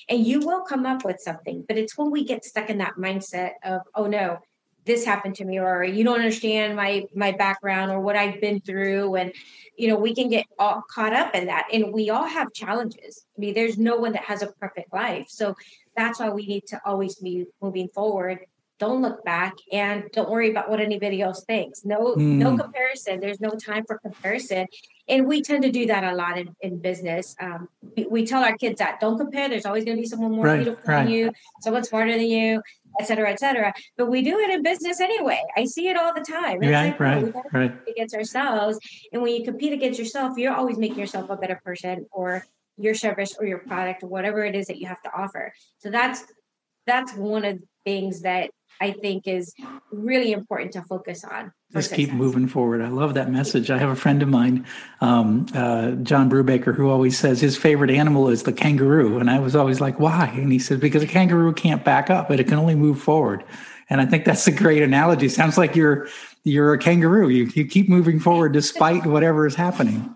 And 0.09 0.27
you 0.27 0.41
will 0.41 0.63
come 0.63 0.87
up 0.87 1.05
with 1.05 1.21
something. 1.21 1.65
But 1.67 1.79
it's 1.79 1.97
when 1.97 2.11
we 2.11 2.25
get 2.25 2.45
stuck 2.45 2.71
in 2.71 2.79
that 2.79 2.95
mindset 2.99 3.53
of, 3.65 3.83
oh 3.95 4.07
no, 4.07 4.39
this 4.85 5.05
happened 5.05 5.37
to 5.37 5.45
me 5.45 5.59
or 5.59 5.85
you 5.85 6.05
don't 6.05 6.19
understand 6.19 6.77
my 6.77 7.05
my 7.15 7.33
background 7.33 7.91
or 7.91 8.01
what 8.01 8.17
i've 8.17 8.41
been 8.41 8.61
through. 8.61 9.15
And 9.17 9.33
you 9.77 9.89
know 9.89 9.97
we 9.97 10.15
can 10.15 10.29
get 10.29 10.47
all 10.59 10.83
caught 10.91 11.13
up 11.13 11.35
in 11.35 11.47
that. 11.47 11.67
And 11.73 11.93
we 11.93 12.11
all 12.11 12.27
have 12.27 12.53
challenges. 12.53 13.25
I 13.37 13.41
mean 13.41 13.55
there's 13.55 13.79
no 13.79 13.97
one 13.97 14.13
that 14.13 14.25
has 14.25 14.43
a 14.43 14.49
perfect 14.61 14.93
life. 14.93 15.27
So 15.29 15.57
that's 15.97 16.19
why 16.21 16.31
we 16.31 16.47
need 16.47 16.67
to 16.69 16.81
always 16.85 17.17
be 17.17 17.47
moving 17.61 17.89
forward. 17.89 18.41
Don't 18.79 19.03
look 19.03 19.25
back 19.25 19.55
and 19.71 20.11
don't 20.13 20.29
worry 20.29 20.51
about 20.51 20.69
what 20.69 20.81
anybody 20.81 21.23
else 21.23 21.45
thinks. 21.45 21.85
No 21.85 22.17
mm. 22.17 22.19
no 22.19 22.57
comparison. 22.57 23.21
There's 23.21 23.41
no 23.41 23.51
time 23.51 23.85
for 23.87 23.99
comparison. 23.99 24.67
And 25.09 25.27
we 25.27 25.43
tend 25.43 25.63
to 25.65 25.71
do 25.71 25.87
that 25.87 26.05
a 26.05 26.15
lot 26.15 26.39
in, 26.39 26.55
in 26.61 26.79
business. 26.79 27.35
Um, 27.41 27.69
we, 27.97 28.07
we, 28.09 28.27
tell 28.27 28.45
our 28.45 28.57
kids 28.57 28.79
that 28.79 29.01
don't 29.01 29.19
compare. 29.19 29.49
There's 29.49 29.67
always 29.67 29.85
going 29.85 29.97
to 29.97 30.01
be 30.01 30.09
someone 30.09 30.31
more 30.33 30.45
right, 30.45 30.63
beautiful 30.63 30.83
right. 30.87 31.05
than 31.05 31.13
you 31.13 31.33
someone 31.61 31.85
smarter 31.85 32.13
than 32.13 32.27
you 32.27 32.63
et 33.01 33.07
cetera 33.07 33.31
et 33.31 33.39
cetera. 33.39 33.73
But 33.97 34.11
we 34.11 34.23
do 34.23 34.39
it 34.39 34.51
in 34.51 34.63
business 34.63 35.01
anyway. 35.01 35.43
I 35.57 35.65
see 35.65 35.89
it 35.89 35.97
all 35.97 36.13
the 36.15 36.21
time. 36.21 36.63
It's 36.63 36.73
right 36.73 36.87
like, 36.89 37.01
right 37.01 37.33
oh, 37.35 37.43
right. 37.53 37.73
against 37.89 38.15
ourselves. 38.15 38.79
And 39.13 39.23
when 39.23 39.35
you 39.35 39.45
compete 39.45 39.73
against 39.73 39.99
yourself 39.99 40.37
you're 40.37 40.55
always 40.55 40.79
making 40.79 40.99
yourself 40.99 41.31
a 41.31 41.37
better 41.37 41.61
person 41.65 42.07
or 42.13 42.45
your 42.79 42.95
service 42.95 43.37
or 43.39 43.47
your 43.47 43.59
product 43.59 44.03
or 44.03 44.09
whatever 44.09 44.45
it 44.45 44.55
is 44.55 44.67
that 44.67 44.79
you 44.79 44.87
have 44.87 45.03
to 45.03 45.11
offer. 45.15 45.53
So 45.79 45.91
that's 45.91 46.25
that's 46.87 47.13
one 47.15 47.45
of 47.45 47.59
the 47.59 47.67
things 47.85 48.23
that 48.23 48.51
I 48.83 48.91
think 48.91 49.29
is 49.29 49.55
really 49.93 50.33
important 50.33 50.73
to 50.73 50.83
focus 50.83 51.23
on. 51.23 51.53
Just 51.73 51.91
success. 51.91 52.07
keep 52.07 52.13
moving 52.13 52.49
forward. 52.49 52.83
I 52.83 52.89
love 52.89 53.15
that 53.15 53.31
message. 53.31 53.71
I 53.71 53.79
have 53.79 53.91
a 53.91 53.97
friend 53.97 54.21
of 54.23 54.29
mine, 54.29 54.67
um, 55.01 55.47
uh, 55.55 55.93
John 56.03 56.29
Brubaker, 56.29 56.75
who 56.75 56.91
always 56.91 57.17
says 57.17 57.41
his 57.41 57.57
favorite 57.57 57.91
animal 57.91 58.29
is 58.29 58.43
the 58.43 58.53
kangaroo. 58.53 59.19
And 59.19 59.31
I 59.31 59.39
was 59.39 59.55
always 59.55 59.81
like, 59.81 60.01
why? 60.01 60.27
And 60.35 60.51
he 60.51 60.59
says, 60.59 60.81
because 60.81 61.05
a 61.05 61.07
kangaroo 61.07 61.53
can't 61.53 61.85
back 61.85 62.11
up, 62.11 62.27
but 62.29 62.41
it 62.41 62.49
can 62.49 62.59
only 62.59 62.75
move 62.75 63.01
forward. 63.01 63.45
And 63.89 64.01
I 64.01 64.07
think 64.07 64.25
that's 64.25 64.49
a 64.49 64.53
great 64.53 64.83
analogy. 64.83 65.29
Sounds 65.29 65.57
like 65.57 65.77
you're 65.77 66.09
you're 66.43 66.73
a 66.73 66.79
kangaroo. 66.79 67.29
You 67.29 67.51
you 67.55 67.65
keep 67.65 67.89
moving 67.89 68.19
forward 68.19 68.53
despite 68.53 69.07
whatever 69.07 69.47
is 69.47 69.55
happening. 69.55 70.13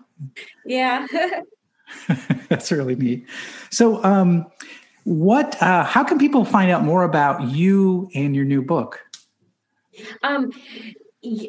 Yeah. 0.65 1.07
that's 2.49 2.71
really 2.71 2.95
neat. 2.95 3.25
So, 3.69 4.03
um, 4.03 4.45
what? 5.07 5.55
Uh, 5.61 5.85
how 5.85 6.03
can 6.03 6.19
people 6.19 6.43
find 6.43 6.69
out 6.69 6.83
more 6.83 7.03
about 7.03 7.41
you 7.41 8.09
and 8.13 8.35
your 8.35 8.43
new 8.43 8.61
book? 8.61 8.99
Um, 10.21 10.51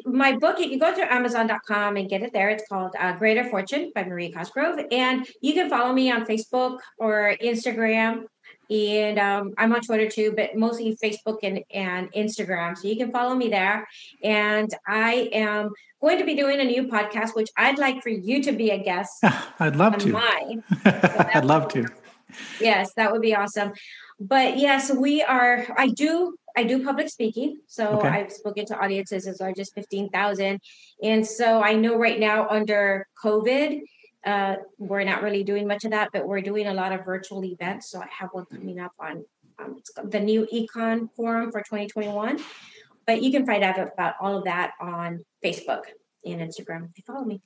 my 0.05 0.37
book, 0.37 0.59
you 0.59 0.69
can 0.69 0.79
go 0.79 0.95
to 0.95 1.13
Amazon.com 1.13 1.97
and 1.97 2.09
get 2.09 2.23
it 2.23 2.31
there. 2.31 2.49
It's 2.49 2.65
called 2.69 2.95
uh, 2.97 3.17
Greater 3.17 3.43
Fortune 3.43 3.91
by 3.93 4.05
Marie 4.05 4.31
Cosgrove. 4.31 4.79
And 4.91 5.27
you 5.41 5.53
can 5.53 5.69
follow 5.69 5.91
me 5.91 6.09
on 6.09 6.25
Facebook 6.25 6.79
or 6.97 7.35
Instagram. 7.43 8.23
And 8.69 9.19
um, 9.19 9.53
I'm 9.57 9.73
on 9.73 9.81
Twitter 9.81 10.07
too, 10.07 10.33
but 10.37 10.55
mostly 10.55 10.97
Facebook 11.03 11.39
and, 11.43 11.61
and 11.73 12.09
Instagram. 12.13 12.77
So 12.77 12.87
you 12.87 12.95
can 12.95 13.11
follow 13.11 13.35
me 13.35 13.49
there. 13.49 13.85
And 14.23 14.73
I 14.87 15.29
am 15.33 15.71
going 15.99 16.17
to 16.17 16.23
be 16.23 16.35
doing 16.35 16.61
a 16.61 16.63
new 16.63 16.87
podcast, 16.87 17.35
which 17.35 17.49
I'd 17.57 17.77
like 17.77 18.01
for 18.01 18.09
you 18.09 18.41
to 18.43 18.53
be 18.53 18.69
a 18.69 18.81
guest. 18.81 19.21
I'd 19.59 19.75
love 19.75 19.97
to. 19.97 20.13
Mine. 20.13 20.63
So 20.85 21.29
I'd 21.33 21.43
love 21.43 21.67
to 21.73 21.85
yes, 22.59 22.93
that 22.95 23.11
would 23.11 23.21
be 23.21 23.35
awesome. 23.35 23.73
But 24.19 24.57
yes, 24.57 24.91
we 24.91 25.23
are. 25.23 25.65
I 25.77 25.87
do. 25.87 26.35
I 26.57 26.63
do 26.63 26.83
public 26.83 27.09
speaking, 27.09 27.59
so 27.67 27.99
okay. 27.99 28.07
I've 28.07 28.31
spoken 28.31 28.65
to 28.65 28.77
audiences 28.77 29.27
as 29.27 29.39
large 29.39 29.59
as 29.59 29.71
fifteen 29.71 30.09
thousand, 30.09 30.59
and 31.01 31.25
so 31.25 31.61
I 31.61 31.73
know 31.73 31.97
right 31.97 32.19
now 32.19 32.47
under 32.49 33.07
COVID, 33.23 33.81
uh, 34.25 34.55
we're 34.77 35.03
not 35.03 35.23
really 35.23 35.43
doing 35.43 35.67
much 35.67 35.85
of 35.85 35.91
that, 35.91 36.09
but 36.11 36.27
we're 36.27 36.41
doing 36.41 36.67
a 36.67 36.73
lot 36.73 36.91
of 36.91 37.05
virtual 37.05 37.45
events. 37.45 37.89
So 37.89 37.99
I 37.99 38.07
have 38.09 38.29
one 38.31 38.45
coming 38.45 38.79
up 38.79 38.91
on 38.99 39.23
um, 39.59 39.81
the 40.03 40.19
new 40.19 40.47
Econ 40.53 41.09
Forum 41.15 41.51
for 41.51 41.61
2021. 41.61 42.39
But 43.05 43.23
you 43.23 43.31
can 43.31 43.45
find 43.45 43.63
out 43.63 43.79
about 43.79 44.15
all 44.21 44.37
of 44.37 44.43
that 44.43 44.73
on 44.79 45.25
Facebook 45.43 45.81
and 46.25 46.41
Instagram 46.41 46.89
if 46.89 46.97
you 46.97 47.03
follow 47.07 47.25
me. 47.25 47.41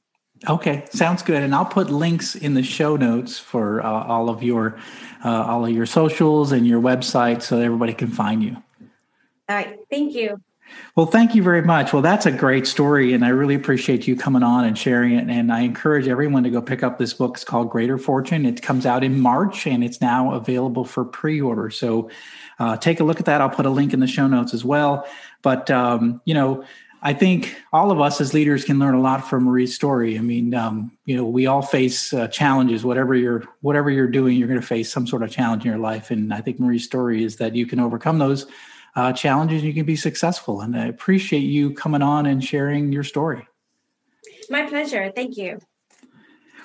Okay, 0.48 0.86
sounds 0.90 1.22
good. 1.22 1.42
And 1.42 1.56
I'll 1.56 1.66
put 1.66 1.90
links 1.90 2.36
in 2.36 2.54
the 2.54 2.64
show 2.64 2.96
notes 2.98 3.40
for 3.40 3.82
uh, 3.86 3.90
all 3.90 4.30
of 4.30 4.44
your 4.44 4.78
uh, 5.24 5.30
all 5.30 5.66
of 5.66 5.72
your 5.72 5.86
socials 5.86 6.52
and 6.52 6.68
your 6.68 6.82
website 6.82 7.42
so 7.42 7.60
everybody 7.60 7.94
can 7.94 8.10
find 8.10 8.44
you. 8.44 8.58
All 9.48 9.56
right, 9.56 9.80
thank 9.90 10.14
you. 10.14 10.42
Well, 10.96 11.06
thank 11.06 11.36
you 11.36 11.44
very 11.44 11.62
much. 11.62 11.94
Well, 11.94 12.02
that's 12.02 12.26
a 12.26 12.32
great 12.32 12.66
story, 12.68 13.14
and 13.14 13.24
I 13.24 13.30
really 13.30 13.56
appreciate 13.56 14.08
you 14.08 14.16
coming 14.16 14.44
on 14.44 14.66
and 14.66 14.78
sharing 14.78 15.14
it. 15.14 15.30
And 15.30 15.52
I 15.52 15.62
encourage 15.62 16.08
everyone 16.08 16.44
to 16.44 16.50
go 16.50 16.62
pick 16.62 16.84
up 16.84 16.98
this 16.98 17.14
book. 17.14 17.36
It's 17.36 17.44
called 17.44 17.70
Greater 17.70 17.98
Fortune. 17.98 18.46
It 18.46 18.62
comes 18.62 18.86
out 18.86 19.04
in 19.04 19.20
March, 19.20 19.68
and 19.68 19.84
it's 19.84 20.02
now 20.02 20.34
available 20.34 20.84
for 20.84 21.06
pre-order. 21.06 21.70
So 21.70 22.10
uh, 22.60 22.78
take 22.78 23.00
a 23.00 23.04
look 23.04 23.20
at 23.20 23.26
that. 23.26 23.40
I'll 23.40 23.50
put 23.50 23.66
a 23.66 23.70
link 23.70 23.94
in 23.94 24.00
the 24.00 24.08
show 24.08 24.28
notes 24.28 24.54
as 24.54 24.66
well. 24.66 25.08
But 25.42 25.70
um, 25.70 26.22
you 26.26 26.34
know 26.34 26.64
I 27.06 27.14
think 27.14 27.54
all 27.74 27.92
of 27.92 28.00
us 28.00 28.22
as 28.22 28.34
leaders 28.34 28.64
can 28.64 28.80
learn 28.80 28.96
a 28.96 29.02
lot 29.02 29.28
from 29.30 29.44
Marie's 29.44 29.76
story. 29.76 30.18
I 30.18 30.22
mean, 30.22 30.56
um, 30.56 30.98
you 31.04 31.18
know, 31.18 31.26
we 31.26 31.48
all 31.48 31.62
face 31.62 32.14
uh, 32.14 32.30
challenges. 32.30 32.86
Whatever 32.86 33.14
you're, 33.14 33.44
whatever 33.60 33.90
you're 33.90 34.08
doing, 34.08 34.38
you're 34.38 34.48
going 34.48 34.60
to 34.60 34.66
face 34.66 34.90
some 34.90 35.06
sort 35.06 35.22
of 35.22 35.30
challenge 35.30 35.66
in 35.66 35.70
your 35.70 35.82
life. 35.82 36.12
And 36.12 36.34
I 36.34 36.40
think 36.40 36.62
Marie's 36.62 36.86
story 36.86 37.26
is 37.26 37.36
that 37.36 37.56
you 37.56 37.66
can 37.66 37.82
overcome 37.82 38.20
those 38.20 38.48
uh, 38.96 39.12
challenges. 39.12 39.58
and 39.58 39.68
You 39.68 39.74
can 39.74 39.86
be 39.86 39.98
successful. 39.98 40.62
And 40.62 40.78
I 40.78 40.86
appreciate 40.86 41.42
you 41.42 41.74
coming 41.74 42.02
on 42.02 42.26
and 42.26 42.42
sharing 42.42 42.94
your 42.94 43.04
story. 43.04 43.46
My 44.50 44.66
pleasure. 44.66 45.12
Thank 45.14 45.36
you. 45.36 45.60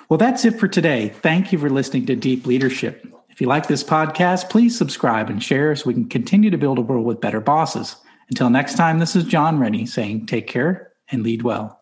Well, 0.07 0.17
that's 0.17 0.45
it 0.45 0.57
for 0.57 0.69
today. 0.69 1.09
Thank 1.09 1.51
you 1.51 1.59
for 1.59 1.69
listening 1.69 2.05
to 2.05 2.15
Deep 2.15 2.45
Leadership. 2.45 3.05
If 3.29 3.41
you 3.41 3.47
like 3.47 3.67
this 3.67 3.83
podcast, 3.83 4.49
please 4.49 4.77
subscribe 4.77 5.29
and 5.29 5.43
share 5.43 5.75
so 5.75 5.87
we 5.87 5.93
can 5.93 6.07
continue 6.07 6.49
to 6.49 6.57
build 6.57 6.77
a 6.77 6.81
world 6.81 7.05
with 7.05 7.19
better 7.19 7.41
bosses. 7.41 7.97
Until 8.29 8.49
next 8.49 8.75
time, 8.75 8.99
this 8.99 9.15
is 9.15 9.23
John 9.23 9.59
Rennie 9.59 9.85
saying 9.85 10.25
take 10.27 10.47
care 10.47 10.93
and 11.11 11.23
lead 11.23 11.43
well. 11.43 11.79